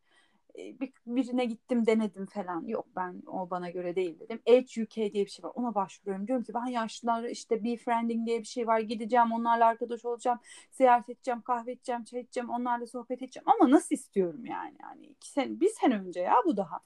E, 0.59 0.81
bir, 0.81 0.93
birine 1.07 1.45
gittim 1.45 1.87
denedim 1.87 2.27
falan. 2.27 2.65
Yok 2.67 2.87
ben 2.97 3.23
o 3.27 3.51
bana 3.51 3.71
göre 3.71 3.97
değil 3.97 4.21
dedim. 4.21 4.41
Age 4.49 4.83
UK 4.83 4.97
diye 4.97 5.25
bir 5.25 5.31
şey 5.31 5.45
var. 5.45 5.53
Ona 5.55 5.75
başvuruyorum. 5.75 6.27
Diyorum 6.27 6.45
ki 6.45 6.55
ben 6.55 6.67
yaşlılar 6.67 7.25
işte 7.25 7.65
befriending 7.65 8.27
diye 8.27 8.39
bir 8.41 8.45
şey 8.45 8.67
var. 8.67 8.81
Gideceğim 8.81 9.33
onlarla 9.33 9.67
arkadaş 9.67 10.05
olacağım. 10.05 10.39
Ziyaret 10.71 11.09
edeceğim, 11.09 11.43
kahve 11.43 11.73
edeceğim, 11.73 12.05
çay 12.05 12.21
edeceğim. 12.21 12.51
Onlarla 12.51 12.87
sohbet 12.87 13.23
edeceğim. 13.23 13.45
Ama 13.47 13.71
nasıl 13.71 13.95
istiyorum 13.95 14.47
yani? 14.47 14.75
Yani 14.83 15.07
iki 15.07 15.31
sene, 15.31 15.61
bir 15.61 15.69
sene 15.69 15.95
önce 15.95 16.21
ya 16.21 16.37
bu 16.47 16.57
daha. 16.57 16.81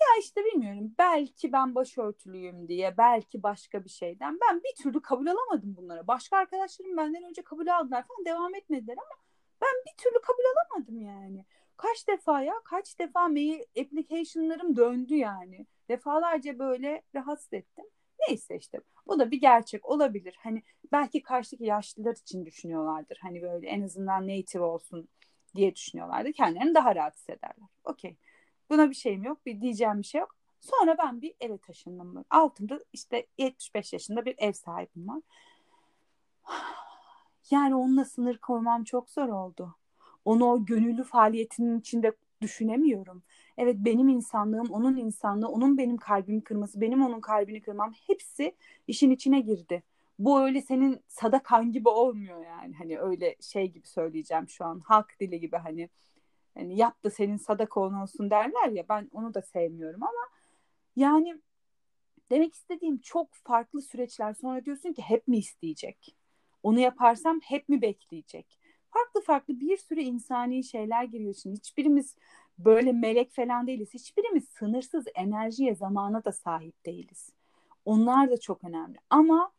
Ya 0.00 0.06
işte 0.20 0.44
bilmiyorum. 0.44 0.94
Belki 0.98 1.52
ben 1.52 1.74
başörtülüyüm 1.74 2.68
diye, 2.68 2.96
belki 2.98 3.42
başka 3.42 3.84
bir 3.84 3.90
şeyden. 3.90 4.38
Ben 4.40 4.60
bir 4.62 4.82
türlü 4.82 5.02
kabul 5.02 5.26
alamadım 5.26 5.76
bunlara. 5.76 6.06
Başka 6.06 6.36
arkadaşlarım 6.36 6.96
benden 6.96 7.24
önce 7.24 7.42
kabul 7.42 7.66
aldılar 7.66 8.04
falan 8.06 8.24
devam 8.24 8.54
etmediler 8.54 8.96
ama 8.96 9.22
ben 9.62 9.74
bir 9.86 9.96
türlü 10.04 10.20
kabul 10.22 10.42
alamadım 10.52 11.00
yani. 11.00 11.44
Kaç 11.76 12.08
defa 12.08 12.42
ya, 12.42 12.54
kaç 12.64 12.98
defa 12.98 13.28
mail 13.28 13.60
application'larım 13.80 14.76
döndü 14.76 15.14
yani. 15.14 15.66
Defalarca 15.88 16.58
böyle 16.58 17.02
rahatsız 17.14 17.52
ettim. 17.52 17.84
Neyse 18.28 18.56
işte 18.56 18.80
bu 19.06 19.18
da 19.18 19.30
bir 19.30 19.40
gerçek 19.40 19.86
olabilir. 19.86 20.36
Hani 20.42 20.62
belki 20.92 21.22
karşıdaki 21.22 21.64
yaşlılar 21.64 22.16
için 22.16 22.46
düşünüyorlardır. 22.46 23.18
Hani 23.22 23.42
böyle 23.42 23.68
en 23.68 23.82
azından 23.82 24.28
native 24.28 24.62
olsun 24.62 25.08
diye 25.54 25.74
düşünüyorlardı. 25.74 26.32
Kendilerini 26.32 26.74
daha 26.74 26.94
rahat 26.94 27.16
hissederler. 27.16 27.68
Okey. 27.84 28.16
Buna 28.70 28.90
bir 28.90 28.94
şeyim 28.94 29.24
yok. 29.24 29.46
Bir 29.46 29.60
diyeceğim 29.60 29.98
bir 29.98 30.06
şey 30.06 30.20
yok. 30.20 30.36
Sonra 30.60 30.98
ben 30.98 31.22
bir 31.22 31.34
eve 31.40 31.58
taşındım. 31.58 32.24
Altımda 32.30 32.80
işte 32.92 33.26
75 33.38 33.92
yaşında 33.92 34.24
bir 34.24 34.34
ev 34.38 34.52
sahibim 34.52 35.08
var. 35.08 35.20
Yani 37.50 37.74
onunla 37.74 38.04
sınır 38.04 38.38
koymam 38.38 38.84
çok 38.84 39.10
zor 39.10 39.28
oldu. 39.28 39.76
Onu 40.24 40.44
o 40.50 40.64
gönüllü 40.64 41.04
faaliyetinin 41.04 41.80
içinde 41.80 42.12
düşünemiyorum. 42.42 43.22
Evet 43.58 43.76
benim 43.78 44.08
insanlığım, 44.08 44.66
onun 44.70 44.96
insanlığı, 44.96 45.48
onun 45.48 45.78
benim 45.78 45.96
kalbimi 45.96 46.44
kırması, 46.44 46.80
benim 46.80 47.02
onun 47.06 47.20
kalbini 47.20 47.60
kırmam 47.62 47.92
hepsi 48.06 48.54
işin 48.86 49.10
içine 49.10 49.40
girdi. 49.40 49.82
Bu 50.18 50.40
öyle 50.40 50.62
senin 50.62 51.00
sadakan 51.08 51.72
gibi 51.72 51.88
olmuyor 51.88 52.44
yani. 52.46 52.74
Hani 52.74 52.98
öyle 52.98 53.36
şey 53.40 53.70
gibi 53.70 53.86
söyleyeceğim 53.86 54.48
şu 54.48 54.64
an. 54.64 54.80
Halk 54.80 55.20
dili 55.20 55.40
gibi 55.40 55.56
hani 55.56 55.88
hani 56.54 56.76
yap 56.76 57.04
da 57.04 57.10
senin 57.10 57.36
sadakon 57.36 57.94
olsun 57.94 58.30
derler 58.30 58.68
ya 58.68 58.84
ben 58.88 59.08
onu 59.12 59.34
da 59.34 59.42
sevmiyorum 59.42 60.02
ama 60.02 60.28
yani 60.96 61.40
demek 62.30 62.54
istediğim 62.54 62.98
çok 62.98 63.34
farklı 63.34 63.82
süreçler 63.82 64.34
sonra 64.34 64.64
diyorsun 64.64 64.92
ki 64.92 65.02
hep 65.02 65.28
mi 65.28 65.38
isteyecek? 65.38 66.16
Onu 66.62 66.80
yaparsam 66.80 67.40
hep 67.44 67.68
mi 67.68 67.82
bekleyecek? 67.82 68.58
Farklı 68.92 69.20
farklı 69.20 69.60
bir 69.60 69.76
sürü 69.76 70.00
insani 70.00 70.64
şeyler 70.64 71.04
giriyor 71.04 71.34
şimdi. 71.34 71.56
Hiçbirimiz 71.56 72.16
böyle 72.58 72.92
melek 72.92 73.32
falan 73.32 73.66
değiliz. 73.66 73.94
Hiçbirimiz 73.94 74.48
sınırsız 74.48 75.04
enerjiye, 75.14 75.74
zamana 75.74 76.24
da 76.24 76.32
sahip 76.32 76.86
değiliz. 76.86 77.30
Onlar 77.84 78.30
da 78.30 78.40
çok 78.40 78.64
önemli. 78.64 78.98
Ama 79.10 79.52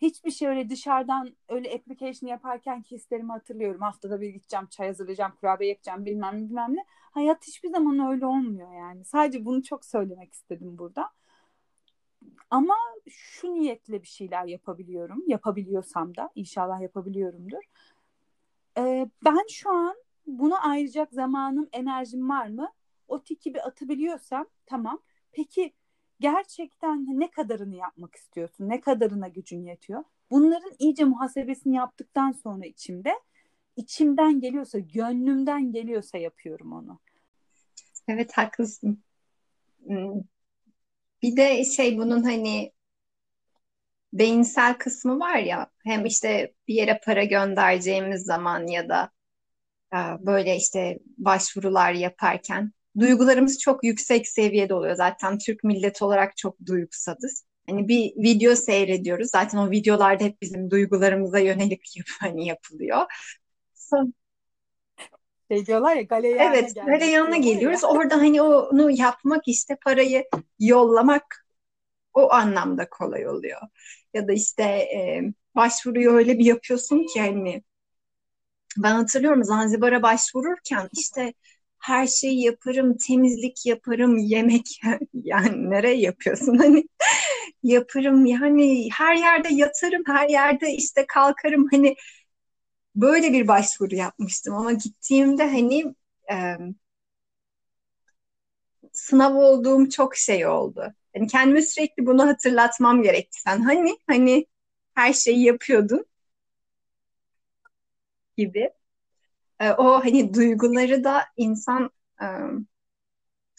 hiçbir 0.00 0.30
şey 0.30 0.48
öyle 0.48 0.70
dışarıdan 0.70 1.36
öyle 1.48 1.74
application 1.74 2.30
yaparken 2.30 2.84
hislerimi 2.90 3.32
hatırlıyorum. 3.32 3.80
Haftada 3.80 4.20
bir 4.20 4.28
gideceğim, 4.28 4.66
çay 4.66 4.86
hazırlayacağım, 4.86 5.32
kurabiye 5.40 5.70
yapacağım 5.70 6.04
bilmem 6.04 6.36
ne 6.36 6.48
bilmem 6.48 6.76
ne. 6.76 6.84
Hayat 6.88 7.46
hiçbir 7.46 7.68
zaman 7.70 8.12
öyle 8.12 8.26
olmuyor 8.26 8.72
yani. 8.74 9.04
Sadece 9.04 9.44
bunu 9.44 9.62
çok 9.62 9.84
söylemek 9.84 10.32
istedim 10.32 10.78
burada. 10.78 11.10
Ama 12.50 12.74
şu 13.08 13.54
niyetle 13.54 14.02
bir 14.02 14.06
şeyler 14.06 14.44
yapabiliyorum. 14.44 15.24
Yapabiliyorsam 15.26 16.16
da 16.16 16.30
inşallah 16.34 16.80
yapabiliyorumdur. 16.80 17.62
Ee, 18.78 19.08
ben 19.24 19.46
şu 19.50 19.70
an 19.70 19.96
buna 20.26 20.62
ayıracak 20.62 21.12
zamanım, 21.12 21.68
enerjim 21.72 22.28
var 22.28 22.46
mı? 22.46 22.72
O 23.08 23.22
tiki 23.22 23.54
bir 23.54 23.66
atabiliyorsam 23.66 24.46
tamam. 24.66 24.98
Peki 25.32 25.72
gerçekten 26.20 27.06
ne 27.20 27.30
kadarını 27.30 27.76
yapmak 27.76 28.14
istiyorsun? 28.14 28.68
Ne 28.68 28.80
kadarına 28.80 29.28
gücün 29.28 29.64
yetiyor? 29.64 30.04
Bunların 30.30 30.72
iyice 30.78 31.04
muhasebesini 31.04 31.76
yaptıktan 31.76 32.32
sonra 32.32 32.66
içimde 32.66 33.12
içimden 33.76 34.40
geliyorsa, 34.40 34.78
gönlümden 34.78 35.72
geliyorsa 35.72 36.18
yapıyorum 36.18 36.72
onu. 36.72 37.00
Evet 38.08 38.32
haklısın. 38.32 39.02
Hmm. 39.86 40.20
Bir 41.22 41.36
de 41.36 41.64
şey 41.64 41.98
bunun 41.98 42.22
hani 42.22 42.72
beyinsel 44.12 44.74
kısmı 44.74 45.20
var 45.20 45.36
ya 45.36 45.66
hem 45.84 46.06
işte 46.06 46.52
bir 46.68 46.74
yere 46.74 47.00
para 47.06 47.24
göndereceğimiz 47.24 48.24
zaman 48.24 48.66
ya 48.66 48.88
da 48.88 49.10
e, 49.94 49.98
böyle 50.26 50.56
işte 50.56 50.98
başvurular 51.18 51.92
yaparken 51.92 52.72
duygularımız 52.98 53.58
çok 53.58 53.84
yüksek 53.84 54.28
seviyede 54.28 54.74
oluyor. 54.74 54.94
Zaten 54.94 55.38
Türk 55.38 55.64
milleti 55.64 56.04
olarak 56.04 56.36
çok 56.36 56.56
duygusalız. 56.66 57.44
Hani 57.68 57.88
bir 57.88 58.12
video 58.16 58.54
seyrediyoruz. 58.54 59.28
Zaten 59.30 59.58
o 59.58 59.70
videolarda 59.70 60.24
hep 60.24 60.42
bizim 60.42 60.70
duygularımıza 60.70 61.38
yönelik 61.38 61.96
yap 61.96 62.06
hani 62.20 62.46
yapılıyor. 62.46 63.00
Son... 63.74 64.14
Şey 65.50 65.66
diyorlar 65.66 65.96
ya 65.96 66.02
galeyana 66.02 66.42
Evet, 66.42 66.74
galeyana 66.86 67.36
geliyoruz. 67.36 67.82
Ya. 67.82 67.88
Orada 67.88 68.16
hani 68.16 68.42
onu 68.42 68.90
yapmak 68.90 69.48
işte 69.48 69.76
parayı 69.84 70.24
yollamak 70.58 71.46
o 72.14 72.32
anlamda 72.32 72.88
kolay 72.90 73.28
oluyor. 73.28 73.60
Ya 74.14 74.28
da 74.28 74.32
işte 74.32 74.62
e, 74.64 75.22
başvuruyu 75.56 76.10
öyle 76.12 76.38
bir 76.38 76.44
yapıyorsun 76.44 77.06
ki 77.14 77.20
hani 77.20 77.62
ben 78.76 78.94
hatırlıyorum 78.94 79.44
Zanzibar'a 79.44 80.02
başvururken 80.02 80.88
işte 80.92 81.34
her 81.78 82.06
şeyi 82.06 82.42
yaparım, 82.44 82.96
temizlik 83.06 83.66
yaparım, 83.66 84.18
yemek 84.18 84.80
yani 85.14 85.70
nereye 85.70 85.96
yapıyorsun 86.00 86.58
hani 86.58 86.84
yaparım 87.62 88.26
yani 88.26 88.88
her 88.92 89.16
yerde 89.16 89.48
yatarım, 89.54 90.02
her 90.06 90.28
yerde 90.28 90.72
işte 90.74 91.06
kalkarım 91.08 91.68
hani 91.72 91.96
böyle 92.96 93.32
bir 93.32 93.48
başvuru 93.48 93.94
yapmıştım 93.94 94.54
ama 94.54 94.72
gittiğimde 94.72 95.42
hani 95.50 95.94
e, 96.32 96.56
sınav 98.92 99.34
olduğum 99.36 99.88
çok 99.90 100.16
şey 100.16 100.46
oldu. 100.46 100.94
Yani 101.14 101.26
kendime 101.26 101.62
sürekli 101.62 102.06
bunu 102.06 102.26
hatırlatmam 102.26 103.02
gerekti. 103.02 103.40
Sen 103.40 103.60
hani 103.60 103.98
hani 104.06 104.46
her 104.94 105.12
şeyi 105.12 105.44
yapıyordun 105.44 106.06
gibi. 108.36 108.70
E, 109.60 109.70
o 109.72 110.04
hani 110.04 110.34
duyguları 110.34 111.04
da 111.04 111.24
insan 111.36 111.90
e, 112.22 112.26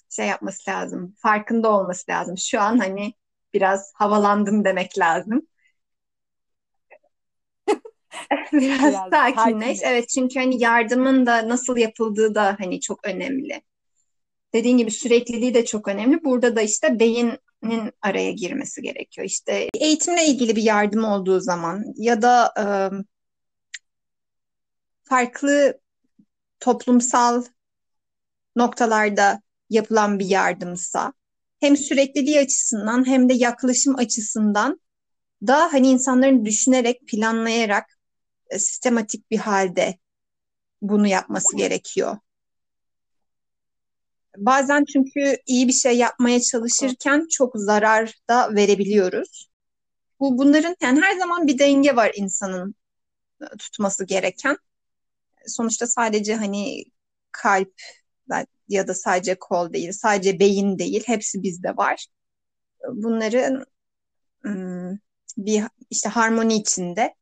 şey 0.09 0.27
yapması 0.27 0.71
lazım. 0.71 1.15
Farkında 1.17 1.71
olması 1.71 2.11
lazım. 2.11 2.37
Şu 2.37 2.61
an 2.61 2.77
hani 2.79 3.13
biraz 3.53 3.93
havalandım 3.95 4.65
demek 4.65 4.99
lazım. 4.99 5.47
biraz, 8.53 8.79
biraz 8.79 9.09
sakinleş. 9.11 9.35
sakinleş. 9.35 9.79
Evet 9.83 10.09
çünkü 10.09 10.39
hani 10.39 10.63
yardımın 10.63 11.25
da 11.25 11.49
nasıl 11.49 11.77
yapıldığı 11.77 12.35
da 12.35 12.55
hani 12.59 12.81
çok 12.81 13.07
önemli. 13.07 13.61
Dediğin 14.53 14.77
gibi 14.77 14.91
sürekliliği 14.91 15.53
de 15.53 15.65
çok 15.65 15.87
önemli. 15.87 16.23
Burada 16.23 16.55
da 16.55 16.61
işte 16.61 16.99
beyinin 16.99 17.39
araya 18.01 18.31
girmesi 18.31 18.81
gerekiyor. 18.81 19.27
İşte 19.27 19.69
eğitimle 19.73 20.25
ilgili 20.25 20.55
bir 20.55 20.63
yardım 20.63 21.03
olduğu 21.03 21.39
zaman 21.39 21.83
ya 21.95 22.21
da 22.21 22.53
e, 22.59 22.65
farklı 25.03 25.79
toplumsal 26.59 27.43
noktalarda 28.55 29.41
yapılan 29.69 30.19
bir 30.19 30.25
yardımsa 30.25 31.13
hem 31.59 31.77
sürekliliği 31.77 32.39
açısından 32.39 33.07
hem 33.07 33.29
de 33.29 33.33
yaklaşım 33.33 33.95
açısından 33.95 34.81
da 35.47 35.73
hani 35.73 35.87
insanların 35.87 36.45
düşünerek, 36.45 37.07
planlayarak 37.07 37.99
e, 38.49 38.59
sistematik 38.59 39.31
bir 39.31 39.37
halde 39.37 39.97
bunu 40.81 41.07
yapması 41.07 41.57
gerekiyor. 41.57 42.17
Bazen 44.37 44.85
çünkü 44.93 45.37
iyi 45.45 45.67
bir 45.67 45.73
şey 45.73 45.97
yapmaya 45.97 46.41
çalışırken 46.41 47.27
çok 47.31 47.53
zarar 47.55 48.13
da 48.29 48.55
verebiliyoruz. 48.55 49.49
Bu 50.19 50.37
bunların 50.37 50.75
yani 50.81 51.01
her 51.01 51.19
zaman 51.19 51.47
bir 51.47 51.59
denge 51.59 51.95
var 51.95 52.11
insanın 52.15 52.75
e, 53.41 53.45
tutması 53.59 54.05
gereken 54.05 54.57
sonuçta 55.47 55.87
sadece 55.87 56.35
hani 56.35 56.83
kalp 57.31 57.73
ya 58.67 58.87
da 58.87 58.93
sadece 58.93 59.35
kol 59.39 59.73
değil, 59.73 59.91
sadece 59.91 60.39
beyin 60.39 60.79
değil, 60.79 61.03
hepsi 61.05 61.43
bizde 61.43 61.77
var. 61.77 62.07
Bunların 62.93 63.65
bir 65.37 65.63
işte 65.89 66.09
harmoni 66.09 66.55
içinde 66.55 67.15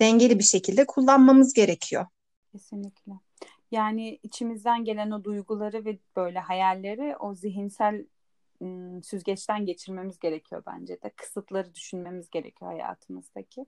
dengeli 0.00 0.38
bir 0.38 0.44
şekilde 0.44 0.86
kullanmamız 0.86 1.52
gerekiyor. 1.52 2.06
Kesinlikle. 2.52 3.12
Yani 3.70 4.18
içimizden 4.22 4.84
gelen 4.84 5.10
o 5.10 5.24
duyguları 5.24 5.84
ve 5.84 5.98
böyle 6.16 6.38
hayalleri 6.38 7.16
o 7.16 7.34
zihinsel 7.34 8.04
süzgeçten 9.02 9.66
geçirmemiz 9.66 10.18
gerekiyor 10.18 10.62
bence 10.66 11.02
de. 11.02 11.10
Kısıtları 11.16 11.74
düşünmemiz 11.74 12.30
gerekiyor 12.30 12.70
hayatımızdaki. 12.70 13.66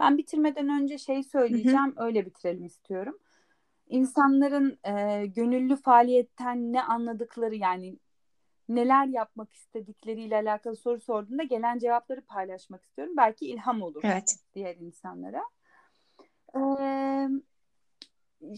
Ben 0.00 0.18
bitirmeden 0.18 0.68
önce 0.68 0.98
şey 0.98 1.22
söyleyeceğim, 1.22 1.96
hı 1.96 2.00
hı. 2.00 2.04
öyle 2.04 2.26
bitirelim 2.26 2.64
istiyorum. 2.64 3.18
İnsanların 3.88 4.78
e, 4.84 5.26
gönüllü 5.26 5.76
faaliyetten 5.76 6.72
ne 6.72 6.82
anladıkları 6.82 7.54
yani 7.54 7.98
neler 8.68 9.06
yapmak 9.06 9.54
istedikleriyle 9.54 10.36
alakalı 10.36 10.76
soru 10.76 11.00
sorduğunda 11.00 11.42
gelen 11.42 11.78
cevapları 11.78 12.20
paylaşmak 12.20 12.84
istiyorum. 12.84 13.14
Belki 13.16 13.46
ilham 13.46 13.82
olur 13.82 14.00
evet. 14.04 14.36
diğer 14.54 14.76
insanlara. 14.76 15.42
Ee, 16.56 17.28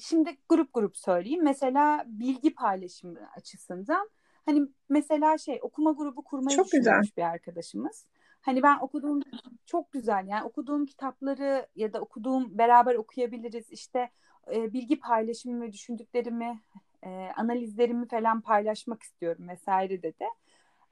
şimdi 0.02 0.36
grup 0.48 0.74
grup 0.74 0.96
söyleyeyim. 0.96 1.44
Mesela 1.44 2.04
bilgi 2.06 2.54
paylaşımı 2.54 3.30
açısından 3.36 4.08
Hani 4.46 4.68
mesela 4.88 5.38
şey 5.38 5.58
okuma 5.62 5.92
grubu 5.92 6.24
kurmayı 6.24 6.56
Çok 6.56 6.66
düşünüyormuş 6.66 7.10
güzel. 7.10 7.24
bir 7.24 7.30
arkadaşımız. 7.30 8.06
Hani 8.40 8.62
ben 8.62 8.78
okuduğum 8.80 9.20
çok 9.66 9.92
güzel 9.92 10.26
yani 10.28 10.44
okuduğum 10.44 10.86
kitapları 10.86 11.66
ya 11.76 11.92
da 11.92 12.00
okuduğum 12.00 12.58
beraber 12.58 12.94
okuyabiliriz 12.94 13.70
işte 13.70 14.10
e, 14.54 14.72
bilgi 14.72 14.98
paylaşımı 14.98 15.60
ve 15.62 15.72
düşündüklerimi 15.72 16.60
e, 17.02 17.08
analizlerimi 17.36 18.08
falan 18.08 18.40
paylaşmak 18.40 19.02
istiyorum 19.02 19.48
vesaire 19.48 20.02
dedi. 20.02 20.24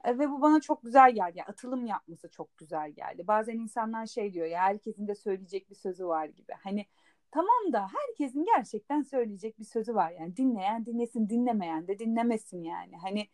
E, 0.03 0.19
ve 0.19 0.29
bu 0.29 0.41
bana 0.41 0.61
çok 0.61 0.83
güzel 0.83 1.11
geldi. 1.11 1.37
Yani 1.37 1.47
atılım 1.47 1.85
yapması 1.85 2.29
çok 2.29 2.57
güzel 2.57 2.91
geldi. 2.91 3.27
Bazen 3.27 3.57
insanlar 3.57 4.05
şey 4.05 4.33
diyor 4.33 4.47
ya 4.47 4.61
herkesin 4.61 5.07
de 5.07 5.15
söyleyecek 5.15 5.69
bir 5.69 5.75
sözü 5.75 6.07
var 6.07 6.25
gibi. 6.25 6.53
Hani 6.63 6.85
tamam 7.31 7.73
da 7.73 7.87
herkesin 7.87 8.45
gerçekten 8.55 9.01
söyleyecek 9.01 9.59
bir 9.59 9.65
sözü 9.65 9.95
var. 9.95 10.11
Yani 10.19 10.37
dinleyen 10.37 10.85
dinlesin, 10.85 11.29
dinlemeyen 11.29 11.87
de 11.87 11.99
dinlemesin 11.99 12.63
yani. 12.63 12.97
Hani 12.97 13.27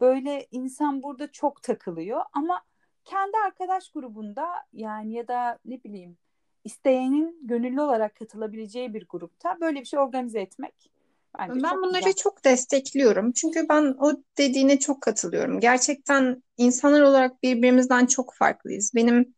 böyle 0.00 0.46
insan 0.50 1.02
burada 1.02 1.32
çok 1.32 1.62
takılıyor 1.62 2.22
ama 2.32 2.62
kendi 3.04 3.36
arkadaş 3.46 3.90
grubunda 3.90 4.46
yani 4.72 5.12
ya 5.12 5.28
da 5.28 5.58
ne 5.64 5.84
bileyim 5.84 6.16
isteyenin 6.64 7.38
gönüllü 7.42 7.80
olarak 7.80 8.14
katılabileceği 8.16 8.94
bir 8.94 9.06
grupta 9.08 9.60
böyle 9.60 9.80
bir 9.80 9.84
şey 9.84 10.00
organize 10.00 10.40
etmek 10.40 10.90
bence 11.38 11.62
Ben 11.62 11.76
bunları 11.76 11.98
güzel. 11.98 12.12
çok 12.12 12.44
destekliyorum. 12.44 13.32
Çünkü 13.32 13.66
ben 13.68 13.94
o 13.98 14.12
dediğine 14.38 14.78
çok 14.78 15.00
katılıyorum. 15.00 15.60
Gerçekten 15.60 16.42
insanlar 16.56 17.00
olarak 17.00 17.42
birbirimizden 17.42 18.06
çok 18.06 18.34
farklıyız. 18.34 18.92
Benim 18.94 19.34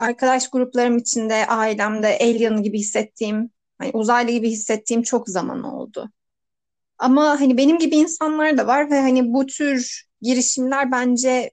arkadaş 0.00 0.50
gruplarım 0.50 0.98
içinde, 0.98 1.46
ailemde 1.48 2.18
alien 2.22 2.62
gibi 2.64 2.78
hissettiğim, 2.80 3.50
hani 3.78 3.90
uzaylı 3.94 4.32
gibi 4.32 4.50
hissettiğim 4.50 5.02
çok 5.04 5.28
zaman 5.30 5.64
oldu. 5.64 6.10
Ama 6.98 7.40
hani 7.40 7.56
benim 7.58 7.78
gibi 7.78 7.96
insanlar 7.96 8.58
da 8.58 8.68
var 8.68 8.90
ve 8.90 9.00
hani 9.00 9.34
bu 9.34 9.46
tür 9.46 10.04
girişimler 10.22 10.92
bence 10.92 11.52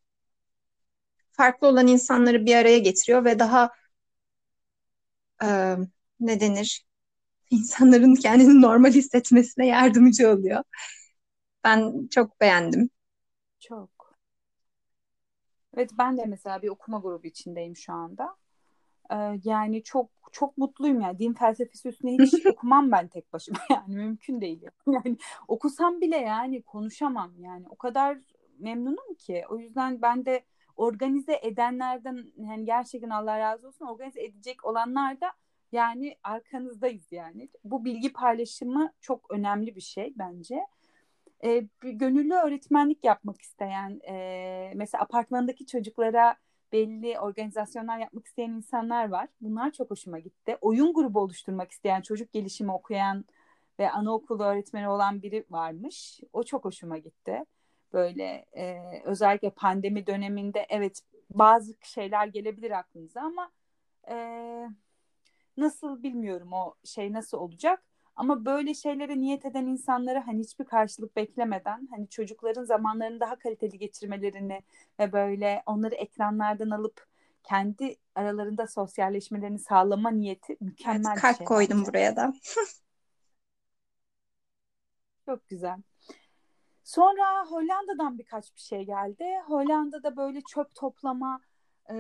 farklı 1.32 1.68
olan 1.68 1.88
insanları 1.88 2.46
bir 2.46 2.56
araya 2.56 2.80
getiriyor 2.80 3.26
ve 3.26 3.40
daha 3.40 3.72
e, 5.44 5.76
ne 6.20 6.40
denir? 6.40 6.86
İnsanların 7.52 8.16
kendini 8.16 8.62
normal 8.62 8.92
hissetmesine 8.94 9.68
yardımcı 9.68 10.30
oluyor. 10.32 10.64
Ben 11.64 12.08
çok 12.12 12.42
beğendim. 12.42 12.90
Çok. 13.60 13.97
Evet 15.78 15.92
ben 15.98 16.18
de 16.18 16.26
mesela 16.26 16.62
bir 16.62 16.70
okuma 16.70 17.00
grubu 17.00 17.28
içindeyim 17.28 17.76
şu 17.76 17.94
anda. 17.94 18.36
Ee, 19.12 19.16
yani 19.44 19.84
çok 19.84 20.10
çok 20.32 20.58
mutluyum 20.58 21.02
yani 21.02 21.20
din 21.20 21.34
felsefesi 21.34 21.90
üstüne 21.90 22.12
hiç 22.12 22.46
okumam 22.46 22.92
ben 22.92 23.08
tek 23.08 23.34
başıma. 23.34 23.60
Yani 23.70 23.96
mümkün 23.96 24.42
değil. 24.42 24.62
Yani 24.88 25.18
okusam 25.48 26.02
bile 26.02 26.18
yani 26.18 26.62
konuşamam. 26.62 27.32
Yani 27.40 27.66
o 27.70 27.76
kadar 27.76 28.18
memnunum 28.60 29.14
ki. 29.20 29.44
O 29.50 29.58
yüzden 29.58 30.02
ben 30.02 30.26
de 30.26 30.46
organize 30.76 31.40
edenlerden 31.44 32.32
yani 32.38 32.66
gerçekten 32.66 33.10
Allah 33.10 33.40
razı 33.40 33.68
olsun 33.68 33.86
organize 33.86 34.24
edecek 34.24 34.66
olanlar 34.66 35.22
da 35.22 35.32
yani 35.72 36.16
arkanızdayız 36.24 37.12
yani. 37.12 37.50
Bu 37.64 37.86
bilgi 37.86 38.14
paylaşımı 38.14 38.94
çok 39.02 39.32
önemli 39.32 39.76
bir 39.76 39.82
şey 39.82 40.14
bence 40.16 40.66
e, 41.44 41.68
gönüllü 41.82 42.34
öğretmenlik 42.34 43.04
yapmak 43.04 43.42
isteyen 43.42 44.00
e, 44.08 44.72
mesela 44.76 45.04
apartmandaki 45.04 45.66
çocuklara 45.66 46.36
belli 46.72 47.20
organizasyonlar 47.20 47.98
yapmak 48.00 48.26
isteyen 48.26 48.50
insanlar 48.50 49.10
var. 49.10 49.28
Bunlar 49.42 49.72
çok 49.72 49.92
hoşuma 49.92 50.20
gitti. 50.20 50.58
Oyun 50.62 50.94
grubu 50.94 51.20
oluşturmak 51.20 51.72
isteyen, 51.72 52.02
çocuk 52.02 52.34
gelişimi 52.34 52.72
okuyan 52.72 53.26
ve 53.80 53.92
anaokulu 53.92 54.44
öğretmeni 54.44 54.90
olan 54.90 55.22
biri 55.22 55.46
varmış. 55.50 56.20
O 56.34 56.44
çok 56.44 56.66
hoşuma 56.66 56.98
gitti. 56.98 57.44
Böyle 57.94 58.46
e, 58.58 58.82
özellikle 59.06 59.50
pandemi 59.50 60.08
döneminde 60.08 60.66
evet 60.70 61.02
bazı 61.30 61.74
şeyler 61.84 62.28
gelebilir 62.28 62.72
aklınıza 62.72 63.22
ama 63.22 63.52
e, 64.10 64.16
nasıl 65.58 66.04
bilmiyorum 66.04 66.54
o 66.54 66.76
şey 66.84 67.14
nasıl 67.14 67.38
olacak. 67.38 67.84
Ama 68.18 68.46
böyle 68.46 68.74
şeylere 68.74 69.20
niyet 69.22 69.46
eden 69.46 69.66
insanlara 69.66 70.28
hani 70.28 70.40
hiçbir 70.40 70.66
karşılık 70.66 71.16
beklemeden 71.16 71.88
hani 71.92 72.10
çocukların 72.10 72.64
zamanlarını 72.64 73.20
daha 73.20 73.36
kaliteli 73.40 73.78
geçirmelerini 73.78 74.62
ve 75.00 75.12
böyle 75.12 75.64
onları 75.66 75.96
ekranlardan 75.96 76.70
alıp 76.70 77.08
kendi 77.44 77.96
aralarında 78.16 78.68
sosyalleşmelerini 78.68 79.60
sağlama 79.60 80.12
niyeti 80.12 80.54
Evet, 80.54 80.62
mükemmel 80.62 81.16
bir 81.16 81.22
kalp 81.22 81.38
şey 81.38 81.46
koydum 81.46 81.80
bence. 81.80 81.90
buraya 81.92 82.16
da. 82.16 82.34
Çok 85.26 85.50
güzel. 85.50 85.78
Sonra 86.84 87.46
Hollanda'dan 87.46 88.18
birkaç 88.18 88.56
bir 88.56 88.62
şey 88.62 88.86
geldi. 88.86 89.26
Hollanda'da 89.48 90.18
böyle 90.18 90.42
çöp 90.42 90.76
toplama 90.76 91.42
e, 91.90 91.94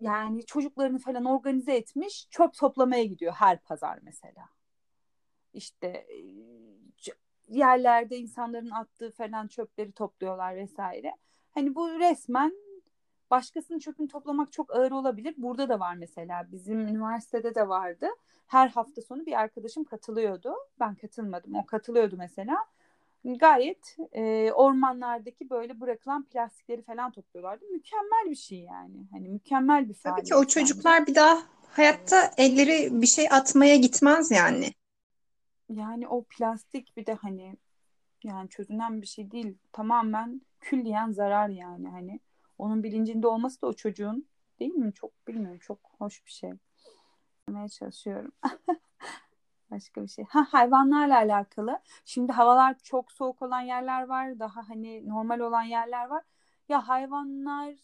yani 0.00 0.46
çocuklarını 0.46 0.98
falan 0.98 1.24
organize 1.24 1.76
etmiş 1.76 2.26
çöp 2.30 2.54
toplamaya 2.54 3.04
gidiyor 3.04 3.32
her 3.32 3.58
pazar 3.58 3.98
mesela. 4.02 4.53
İşte 5.54 5.86
e, 5.86 6.16
yerlerde 7.48 8.16
insanların 8.16 8.70
attığı 8.70 9.10
falan 9.10 9.46
çöpleri 9.46 9.92
topluyorlar 9.92 10.56
vesaire. 10.56 11.12
Hani 11.50 11.74
bu 11.74 11.88
resmen 11.98 12.52
başkasının 13.30 13.78
çöpünü 13.78 14.08
toplamak 14.08 14.52
çok 14.52 14.76
ağır 14.76 14.90
olabilir. 14.90 15.34
Burada 15.38 15.68
da 15.68 15.80
var 15.80 15.94
mesela 15.94 16.46
bizim 16.52 16.80
üniversitede 16.80 17.54
de 17.54 17.68
vardı. 17.68 18.06
Her 18.46 18.68
hafta 18.68 19.02
sonu 19.02 19.26
bir 19.26 19.40
arkadaşım 19.40 19.84
katılıyordu. 19.84 20.54
Ben 20.80 20.94
katılmadım. 20.94 21.54
O 21.54 21.66
katılıyordu 21.66 22.16
mesela. 22.18 22.56
Gayet 23.24 23.96
e, 24.12 24.52
ormanlardaki 24.52 25.50
böyle 25.50 25.80
bırakılan 25.80 26.24
plastikleri 26.24 26.82
falan 26.82 27.12
topluyorlardı. 27.12 27.64
Mükemmel 27.64 28.30
bir 28.30 28.36
şey 28.36 28.58
yani. 28.58 29.06
Hani 29.12 29.28
mükemmel 29.28 29.88
bir 29.88 29.94
Tabii 29.94 30.22
ki 30.22 30.34
o 30.34 30.36
faaliyet 30.36 30.50
çocuklar 30.50 31.06
bir 31.06 31.14
daha 31.14 31.42
hayatta 31.70 32.30
elleri 32.36 33.02
bir 33.02 33.06
şey 33.06 33.26
atmaya 33.30 33.76
gitmez 33.76 34.30
yani. 34.30 34.72
Yani 35.74 36.08
o 36.08 36.24
plastik 36.24 36.96
bir 36.96 37.06
de 37.06 37.14
hani 37.14 37.56
yani 38.24 38.48
çözünen 38.48 39.02
bir 39.02 39.06
şey 39.06 39.30
değil. 39.30 39.58
Tamamen 39.72 40.40
külliyen 40.60 41.10
zarar 41.10 41.48
yani 41.48 41.88
hani. 41.88 42.20
Onun 42.58 42.82
bilincinde 42.82 43.26
olması 43.26 43.62
da 43.62 43.66
o 43.66 43.72
çocuğun 43.72 44.26
değil 44.60 44.74
mi? 44.74 44.92
Çok 44.92 45.28
bilmiyorum. 45.28 45.58
Çok 45.58 45.78
hoş 45.98 46.26
bir 46.26 46.30
şey. 46.30 46.52
Demeye 47.48 47.68
çalışıyorum. 47.68 48.32
Başka 49.70 50.02
bir 50.02 50.08
şey. 50.08 50.24
Ha 50.28 50.46
hayvanlarla 50.50 51.16
alakalı. 51.16 51.80
Şimdi 52.04 52.32
havalar 52.32 52.78
çok 52.78 53.12
soğuk 53.12 53.42
olan 53.42 53.60
yerler 53.60 54.02
var. 54.02 54.38
Daha 54.38 54.68
hani 54.68 55.08
normal 55.08 55.40
olan 55.40 55.62
yerler 55.62 56.06
var. 56.06 56.22
Ya 56.68 56.88
hayvanlar 56.88 57.74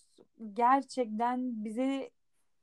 gerçekten 0.55 1.65
bize 1.65 2.11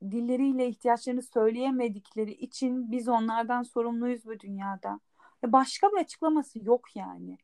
dilleriyle 0.02 0.68
ihtiyaçlarını 0.68 1.22
söyleyemedikleri 1.22 2.32
için 2.32 2.92
biz 2.92 3.08
onlardan 3.08 3.62
sorumluyuz 3.62 4.26
bu 4.26 4.40
dünyada. 4.40 5.00
Ya 5.42 5.52
başka 5.52 5.88
bir 5.92 5.96
açıklaması 6.00 6.64
yok 6.64 6.96
yani. 6.96 7.38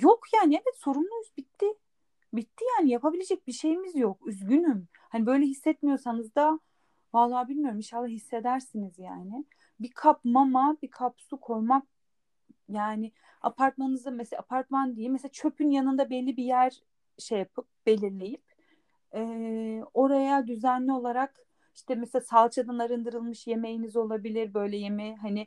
Yok 0.00 0.20
yani 0.34 0.54
evet 0.54 0.76
sorumluyuz 0.76 1.36
bitti. 1.36 1.66
Bitti 2.32 2.64
yani 2.78 2.90
yapabilecek 2.90 3.46
bir 3.46 3.52
şeyimiz 3.52 3.96
yok. 3.96 4.26
Üzgünüm. 4.26 4.88
Hani 4.94 5.26
böyle 5.26 5.46
hissetmiyorsanız 5.46 6.34
da 6.34 6.60
vallahi 7.14 7.48
bilmiyorum 7.48 7.76
inşallah 7.76 8.08
hissedersiniz 8.08 8.98
yani. 8.98 9.44
Bir 9.80 9.90
kap 9.90 10.20
mama, 10.24 10.76
bir 10.82 10.90
kap 10.90 11.20
su 11.20 11.40
koymak 11.40 11.86
yani 12.68 13.12
apartmanınızda 13.42 14.10
mesela 14.10 14.40
apartman 14.40 14.96
değil 14.96 15.10
mesela 15.10 15.32
çöpün 15.32 15.70
yanında 15.70 16.10
belli 16.10 16.36
bir 16.36 16.44
yer 16.44 16.80
şey 17.18 17.38
yapıp 17.38 17.66
belirleyip 17.86 18.42
e, 19.14 19.20
oraya 19.94 20.46
düzenli 20.46 20.92
olarak 20.92 21.46
işte 21.74 21.94
mesela 21.94 22.22
salçadan 22.22 22.78
arındırılmış 22.78 23.46
yemeğiniz 23.46 23.96
olabilir 23.96 24.54
böyle 24.54 24.76
yemeği 24.76 25.16
hani 25.16 25.46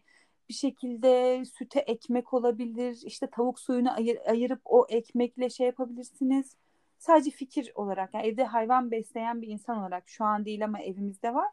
bir 0.49 0.53
şekilde 0.53 1.43
süte 1.45 1.79
ekmek 1.79 2.33
olabilir 2.33 2.99
işte 3.05 3.27
tavuk 3.27 3.59
suyunu 3.59 3.93
ayır, 3.93 4.17
ayırıp 4.27 4.61
o 4.65 4.85
ekmekle 4.89 5.49
şey 5.49 5.67
yapabilirsiniz. 5.67 6.55
Sadece 6.99 7.31
fikir 7.31 7.71
olarak 7.75 8.13
yani 8.13 8.27
evde 8.27 8.43
hayvan 8.43 8.91
besleyen 8.91 9.41
bir 9.41 9.47
insan 9.47 9.77
olarak 9.77 10.09
şu 10.09 10.23
an 10.25 10.45
değil 10.45 10.65
ama 10.65 10.81
evimizde 10.81 11.33
var. 11.33 11.51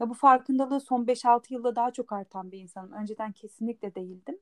Ya 0.00 0.08
bu 0.10 0.14
farkındalığı 0.14 0.80
son 0.80 1.06
5-6 1.06 1.52
yılda 1.54 1.76
daha 1.76 1.90
çok 1.90 2.12
artan 2.12 2.52
bir 2.52 2.58
insanım. 2.58 2.92
Önceden 2.92 3.32
kesinlikle 3.32 3.94
değildim. 3.94 4.38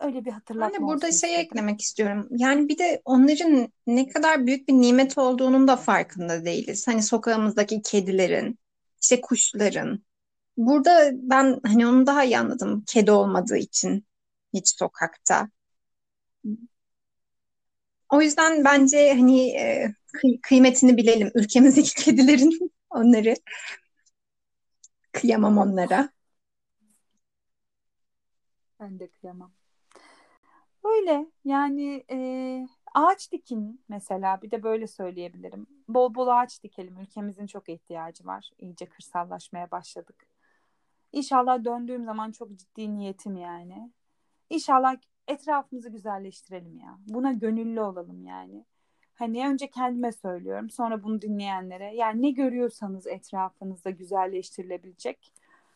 Öyle 0.00 0.20
bir 0.20 0.26
Ben 0.26 0.30
hatırlatma 0.30 0.78
de 0.78 0.82
burada 0.82 1.06
şey 1.12 1.30
istedim. 1.30 1.40
eklemek 1.40 1.80
istiyorum. 1.80 2.28
Yani 2.30 2.68
bir 2.68 2.78
de 2.78 3.02
onların 3.04 3.68
ne 3.86 4.08
kadar 4.08 4.46
büyük 4.46 4.68
bir 4.68 4.72
nimet 4.72 5.18
olduğunun 5.18 5.68
da 5.68 5.76
farkında 5.76 6.44
değiliz. 6.44 6.88
Hani 6.88 7.02
sokağımızdaki 7.02 7.82
kedilerin, 7.82 8.58
işte 9.02 9.20
kuşların. 9.20 10.05
Burada 10.56 11.10
ben 11.14 11.60
hani 11.66 11.86
onu 11.86 12.06
daha 12.06 12.24
iyi 12.24 12.38
anladım. 12.38 12.84
Kedi 12.86 13.10
olmadığı 13.10 13.56
için 13.56 14.06
hiç 14.54 14.68
sokakta. 14.78 15.48
O 18.12 18.22
yüzden 18.22 18.64
bence 18.64 19.12
hani 19.14 19.50
e, 19.50 19.94
kıy- 20.12 20.40
kıymetini 20.42 20.96
bilelim. 20.96 21.30
Ülkemizdeki 21.34 21.94
kedilerin 22.04 22.72
onları 22.90 23.34
kıyamam 25.12 25.58
onlara. 25.58 26.08
Ben 28.80 28.98
de 28.98 29.08
kıyamam. 29.10 29.52
Öyle 30.84 31.26
yani 31.44 32.04
e, 32.10 32.68
Ağaç 32.94 33.32
dikin 33.32 33.84
mesela 33.88 34.42
bir 34.42 34.50
de 34.50 34.62
böyle 34.62 34.86
söyleyebilirim. 34.86 35.66
Bol 35.88 36.14
bol 36.14 36.28
ağaç 36.28 36.62
dikelim. 36.62 37.00
Ülkemizin 37.00 37.46
çok 37.46 37.68
ihtiyacı 37.68 38.26
var. 38.26 38.50
İyice 38.58 38.86
kırsallaşmaya 38.86 39.70
başladık. 39.70 40.26
İnşallah 41.16 41.64
döndüğüm 41.64 42.04
zaman 42.04 42.32
çok 42.32 42.56
ciddi 42.56 42.94
niyetim 42.94 43.36
yani. 43.36 43.90
İnşallah 44.50 44.96
etrafımızı 45.28 45.88
güzelleştirelim 45.88 46.78
ya. 46.78 46.98
Buna 47.06 47.32
gönüllü 47.32 47.80
olalım 47.80 48.24
yani. 48.24 48.64
Hani 49.14 49.48
önce 49.48 49.70
kendime 49.70 50.12
söylüyorum, 50.12 50.70
sonra 50.70 51.02
bunu 51.02 51.22
dinleyenlere. 51.22 51.94
Yani 51.94 52.22
ne 52.22 52.30
görüyorsanız 52.30 53.06
etrafınızda 53.06 53.90
güzelleştirilebilecek. 53.90 55.32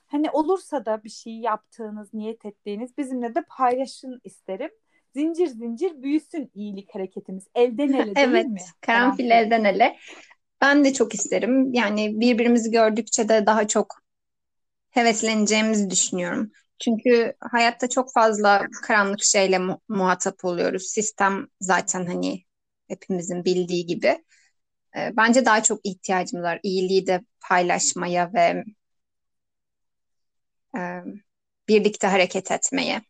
Hani 0.07 0.31
olursa 0.31 0.85
da 0.87 1.05
bir 1.05 1.09
şey 1.11 1.33
yaptığınız, 1.39 2.15
niyet 2.15 2.45
ettiğiniz 2.45 2.99
bizimle 2.99 3.35
de 3.35 3.43
paylaşın 3.49 4.21
isterim. 4.25 4.71
Zincir 5.15 5.47
zincir 5.47 6.03
büyüsün 6.03 6.51
iyilik 6.55 6.95
hareketimiz. 6.95 7.47
Elden 7.55 7.93
ele 7.93 8.17
değil 8.17 8.29
Evet, 8.29 8.47
mi? 8.47 8.61
karanfil 8.81 9.29
Karanfil. 9.29 9.31
elden 9.31 9.65
ele. 9.65 9.97
Ben 10.61 10.85
de 10.85 10.93
çok 10.93 11.15
isterim. 11.15 11.75
Yani 11.75 12.21
birbirimizi 12.21 12.71
gördükçe 12.71 13.29
de 13.29 13.47
daha 13.47 13.69
çok 13.69 14.10
hevesleneceğimizi 14.91 15.91
düşünüyorum. 15.91 16.51
Çünkü 16.79 17.35
hayatta 17.41 17.89
çok 17.89 18.13
fazla 18.13 18.67
karanlık 18.83 19.23
şeyle 19.25 19.59
mu- 19.59 19.81
muhatap 19.89 20.45
oluyoruz. 20.45 20.83
Sistem 20.83 21.47
zaten 21.61 22.07
hani 22.07 22.45
hepimizin 22.89 23.45
bildiği 23.45 23.87
gibi. 23.87 24.25
Ee, 24.97 25.13
bence 25.17 25.45
daha 25.45 25.63
çok 25.63 25.81
ihtiyacımız 25.87 26.45
var. 26.45 26.61
İyiliği 26.63 27.07
de 27.07 27.21
paylaşmaya 27.49 28.33
ve 28.35 28.65
e, 30.77 30.81
birlikte 31.69 32.07
hareket 32.07 32.51
etmeye. 32.51 33.03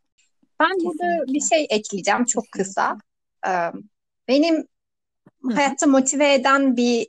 Ben 0.60 0.70
burada 0.84 1.32
bir 1.34 1.40
şey 1.40 1.66
ekleyeceğim 1.70 2.24
çok 2.24 2.52
kısa. 2.52 2.98
Ee, 3.48 3.50
benim 4.28 4.66
hayatta 5.54 5.86
motive 5.86 6.34
eden 6.34 6.76
bir 6.76 7.06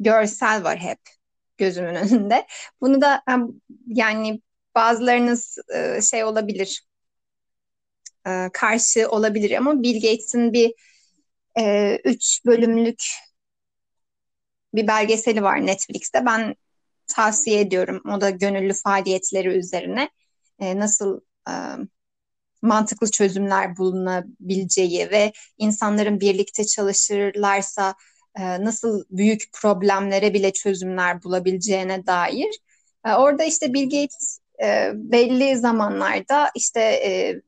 görsel 0.00 0.64
var 0.64 0.78
hep 0.78 0.98
gözümün 1.58 1.94
önünde. 1.94 2.46
Bunu 2.80 3.00
da 3.00 3.22
yani 3.86 4.42
bazılarınız 4.74 5.58
e, 5.74 6.00
şey 6.02 6.24
olabilir, 6.24 6.86
e, 8.26 8.50
karşı 8.52 9.08
olabilir 9.10 9.50
ama 9.50 9.82
Bill 9.82 9.94
Gates'in 9.94 10.52
bir 10.52 10.74
e, 11.58 11.96
üç 12.04 12.40
bölümlük 12.46 13.02
bir 14.74 14.86
belgeseli 14.86 15.42
var 15.42 15.66
Netflix'te. 15.66 16.26
Ben 16.26 16.54
tavsiye 17.06 17.60
ediyorum. 17.60 18.02
O 18.14 18.20
da 18.20 18.30
gönüllü 18.30 18.74
faaliyetleri 18.74 19.48
üzerine 19.48 20.10
nasıl 20.60 21.20
mantıklı 22.62 23.10
çözümler 23.10 23.76
bulunabileceği 23.76 25.10
ve 25.10 25.32
insanların 25.58 26.20
birlikte 26.20 26.66
çalışırlarsa 26.66 27.94
nasıl 28.40 29.04
büyük 29.10 29.42
problemlere 29.52 30.34
bile 30.34 30.52
çözümler 30.52 31.22
bulabileceğine 31.22 32.06
dair. 32.06 32.60
E, 33.06 33.12
orada 33.12 33.44
işte 33.44 33.74
Bill 33.74 33.84
Gates 33.84 34.38
e, 34.62 34.90
belli 34.94 35.56
zamanlarda 35.56 36.50
işte 36.54 36.80
e, 36.80 37.40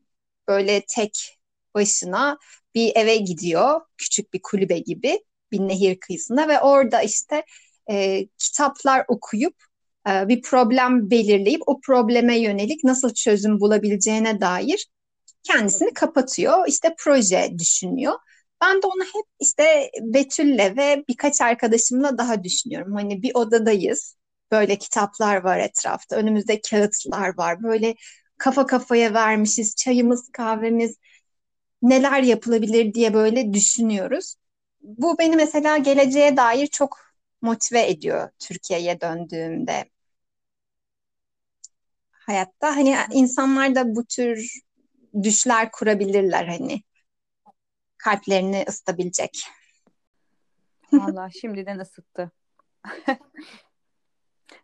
böyle 0.48 0.82
tek 0.88 1.38
başına 1.74 2.38
bir 2.74 2.92
eve 2.96 3.16
gidiyor, 3.16 3.80
küçük 3.96 4.32
bir 4.32 4.40
kulübe 4.42 4.78
gibi 4.78 5.20
bir 5.52 5.60
nehir 5.60 6.00
kıyısında 6.00 6.48
ve 6.48 6.60
orada 6.60 7.02
işte 7.02 7.44
e, 7.90 8.26
kitaplar 8.38 9.04
okuyup 9.08 9.54
e, 10.08 10.28
bir 10.28 10.42
problem 10.42 11.10
belirleyip 11.10 11.62
o 11.66 11.80
probleme 11.80 12.38
yönelik 12.38 12.84
nasıl 12.84 13.14
çözüm 13.14 13.60
bulabileceğine 13.60 14.40
dair 14.40 14.86
kendisini 15.42 15.94
kapatıyor. 15.94 16.68
İşte 16.68 16.94
proje 16.98 17.50
düşünüyor. 17.58 18.14
Ben 18.60 18.82
de 18.82 18.86
onu 18.86 19.04
hep 19.04 19.24
işte 19.40 19.90
Betül'le 20.02 20.76
ve 20.76 21.04
birkaç 21.08 21.40
arkadaşımla 21.40 22.18
daha 22.18 22.44
düşünüyorum. 22.44 22.94
Hani 22.94 23.22
bir 23.22 23.34
odadayız. 23.34 24.16
Böyle 24.50 24.78
kitaplar 24.78 25.36
var 25.36 25.58
etrafta. 25.58 26.16
Önümüzde 26.16 26.60
kağıtlar 26.60 27.38
var. 27.38 27.62
Böyle 27.62 27.94
kafa 28.38 28.66
kafaya 28.66 29.14
vermişiz. 29.14 29.76
Çayımız, 29.76 30.30
kahvemiz, 30.32 30.96
neler 31.82 32.22
yapılabilir 32.22 32.94
diye 32.94 33.14
böyle 33.14 33.52
düşünüyoruz. 33.54 34.34
Bu 34.82 35.18
beni 35.18 35.36
mesela 35.36 35.76
geleceğe 35.78 36.36
dair 36.36 36.66
çok 36.66 36.98
motive 37.42 37.88
ediyor 37.90 38.30
Türkiye'ye 38.38 39.00
döndüğümde 39.00 39.84
hayatta. 42.10 42.76
Hani 42.76 42.96
insanlar 43.12 43.74
da 43.74 43.94
bu 43.96 44.04
tür 44.04 44.60
düşler 45.22 45.70
kurabilirler 45.70 46.46
hani 46.46 46.82
kalplerini 47.98 48.64
ısıtabilecek. 48.68 49.46
Vallahi 50.92 51.38
şimdiden 51.38 51.78
ısıttı. 51.78 52.30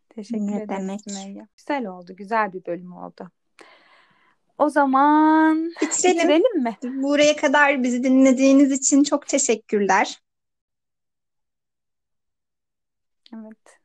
Teşekkür 0.09 0.47
Ne 0.47 0.69
demek? 0.69 1.01
Sümeyye. 1.01 1.49
Güzel 1.57 1.87
oldu. 1.87 2.17
Güzel 2.17 2.53
bir 2.53 2.65
bölüm 2.67 2.93
oldu. 2.93 3.31
O 4.59 4.69
zaman 4.69 5.73
Bitirelim. 5.83 6.19
bitirelim 6.19 6.63
mi? 6.63 6.77
Buraya 7.03 7.37
kadar 7.37 7.83
bizi 7.83 8.05
dinlediğiniz 8.05 8.73
için 8.73 9.03
çok 9.03 9.27
teşekkürler. 9.27 10.23
Evet. 13.35 13.81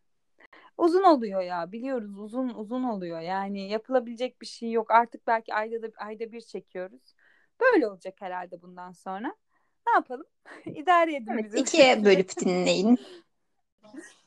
Uzun 0.78 1.04
oluyor 1.04 1.42
ya 1.42 1.72
biliyoruz 1.72 2.20
uzun 2.20 2.50
uzun 2.50 2.84
oluyor 2.84 3.20
yani 3.20 3.70
yapılabilecek 3.70 4.42
bir 4.42 4.46
şey 4.46 4.72
yok 4.72 4.92
artık 4.92 5.28
belki 5.28 5.54
ayda 5.54 5.82
da 5.82 5.88
ayda 5.98 6.32
bir 6.32 6.42
çekiyoruz 6.42 7.16
böyle 7.62 7.88
olacak 7.88 8.16
herhalde 8.20 8.62
bundan 8.62 8.92
sonra. 8.92 9.36
Ne 9.88 9.94
yapalım? 9.94 10.26
İdare 10.66 11.16
edin 11.16 11.32
Evet, 11.34 11.46
bizi. 11.46 11.58
ikiye 11.58 12.06
bölüp 12.06 12.40
dinleyin. 12.40 13.00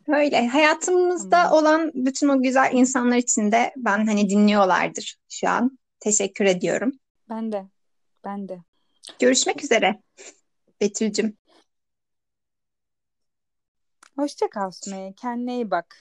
Öyle. 0.09 0.47
Hayatımızda 0.49 1.43
tamam. 1.43 1.53
olan 1.59 1.93
bütün 1.95 2.28
o 2.28 2.43
güzel 2.43 2.70
insanlar 2.72 3.16
için 3.16 3.53
de 3.53 3.72
ben 3.76 4.07
hani 4.07 4.30
dinliyorlardır 4.30 5.18
şu 5.28 5.49
an. 5.49 5.78
Teşekkür 6.01 6.45
ediyorum. 6.45 6.93
ben 7.28 7.53
de. 7.53 7.66
Ben 8.24 8.49
de. 8.49 8.59
Görüşmek 9.18 9.64
üzere 9.64 10.03
Betül'cüm. 10.80 11.37
hoşça 14.16 14.51
kal 14.51 14.70
Sümeyye 14.70 15.12
kendine 15.12 15.55
iyi 15.55 15.70
bak 15.70 15.97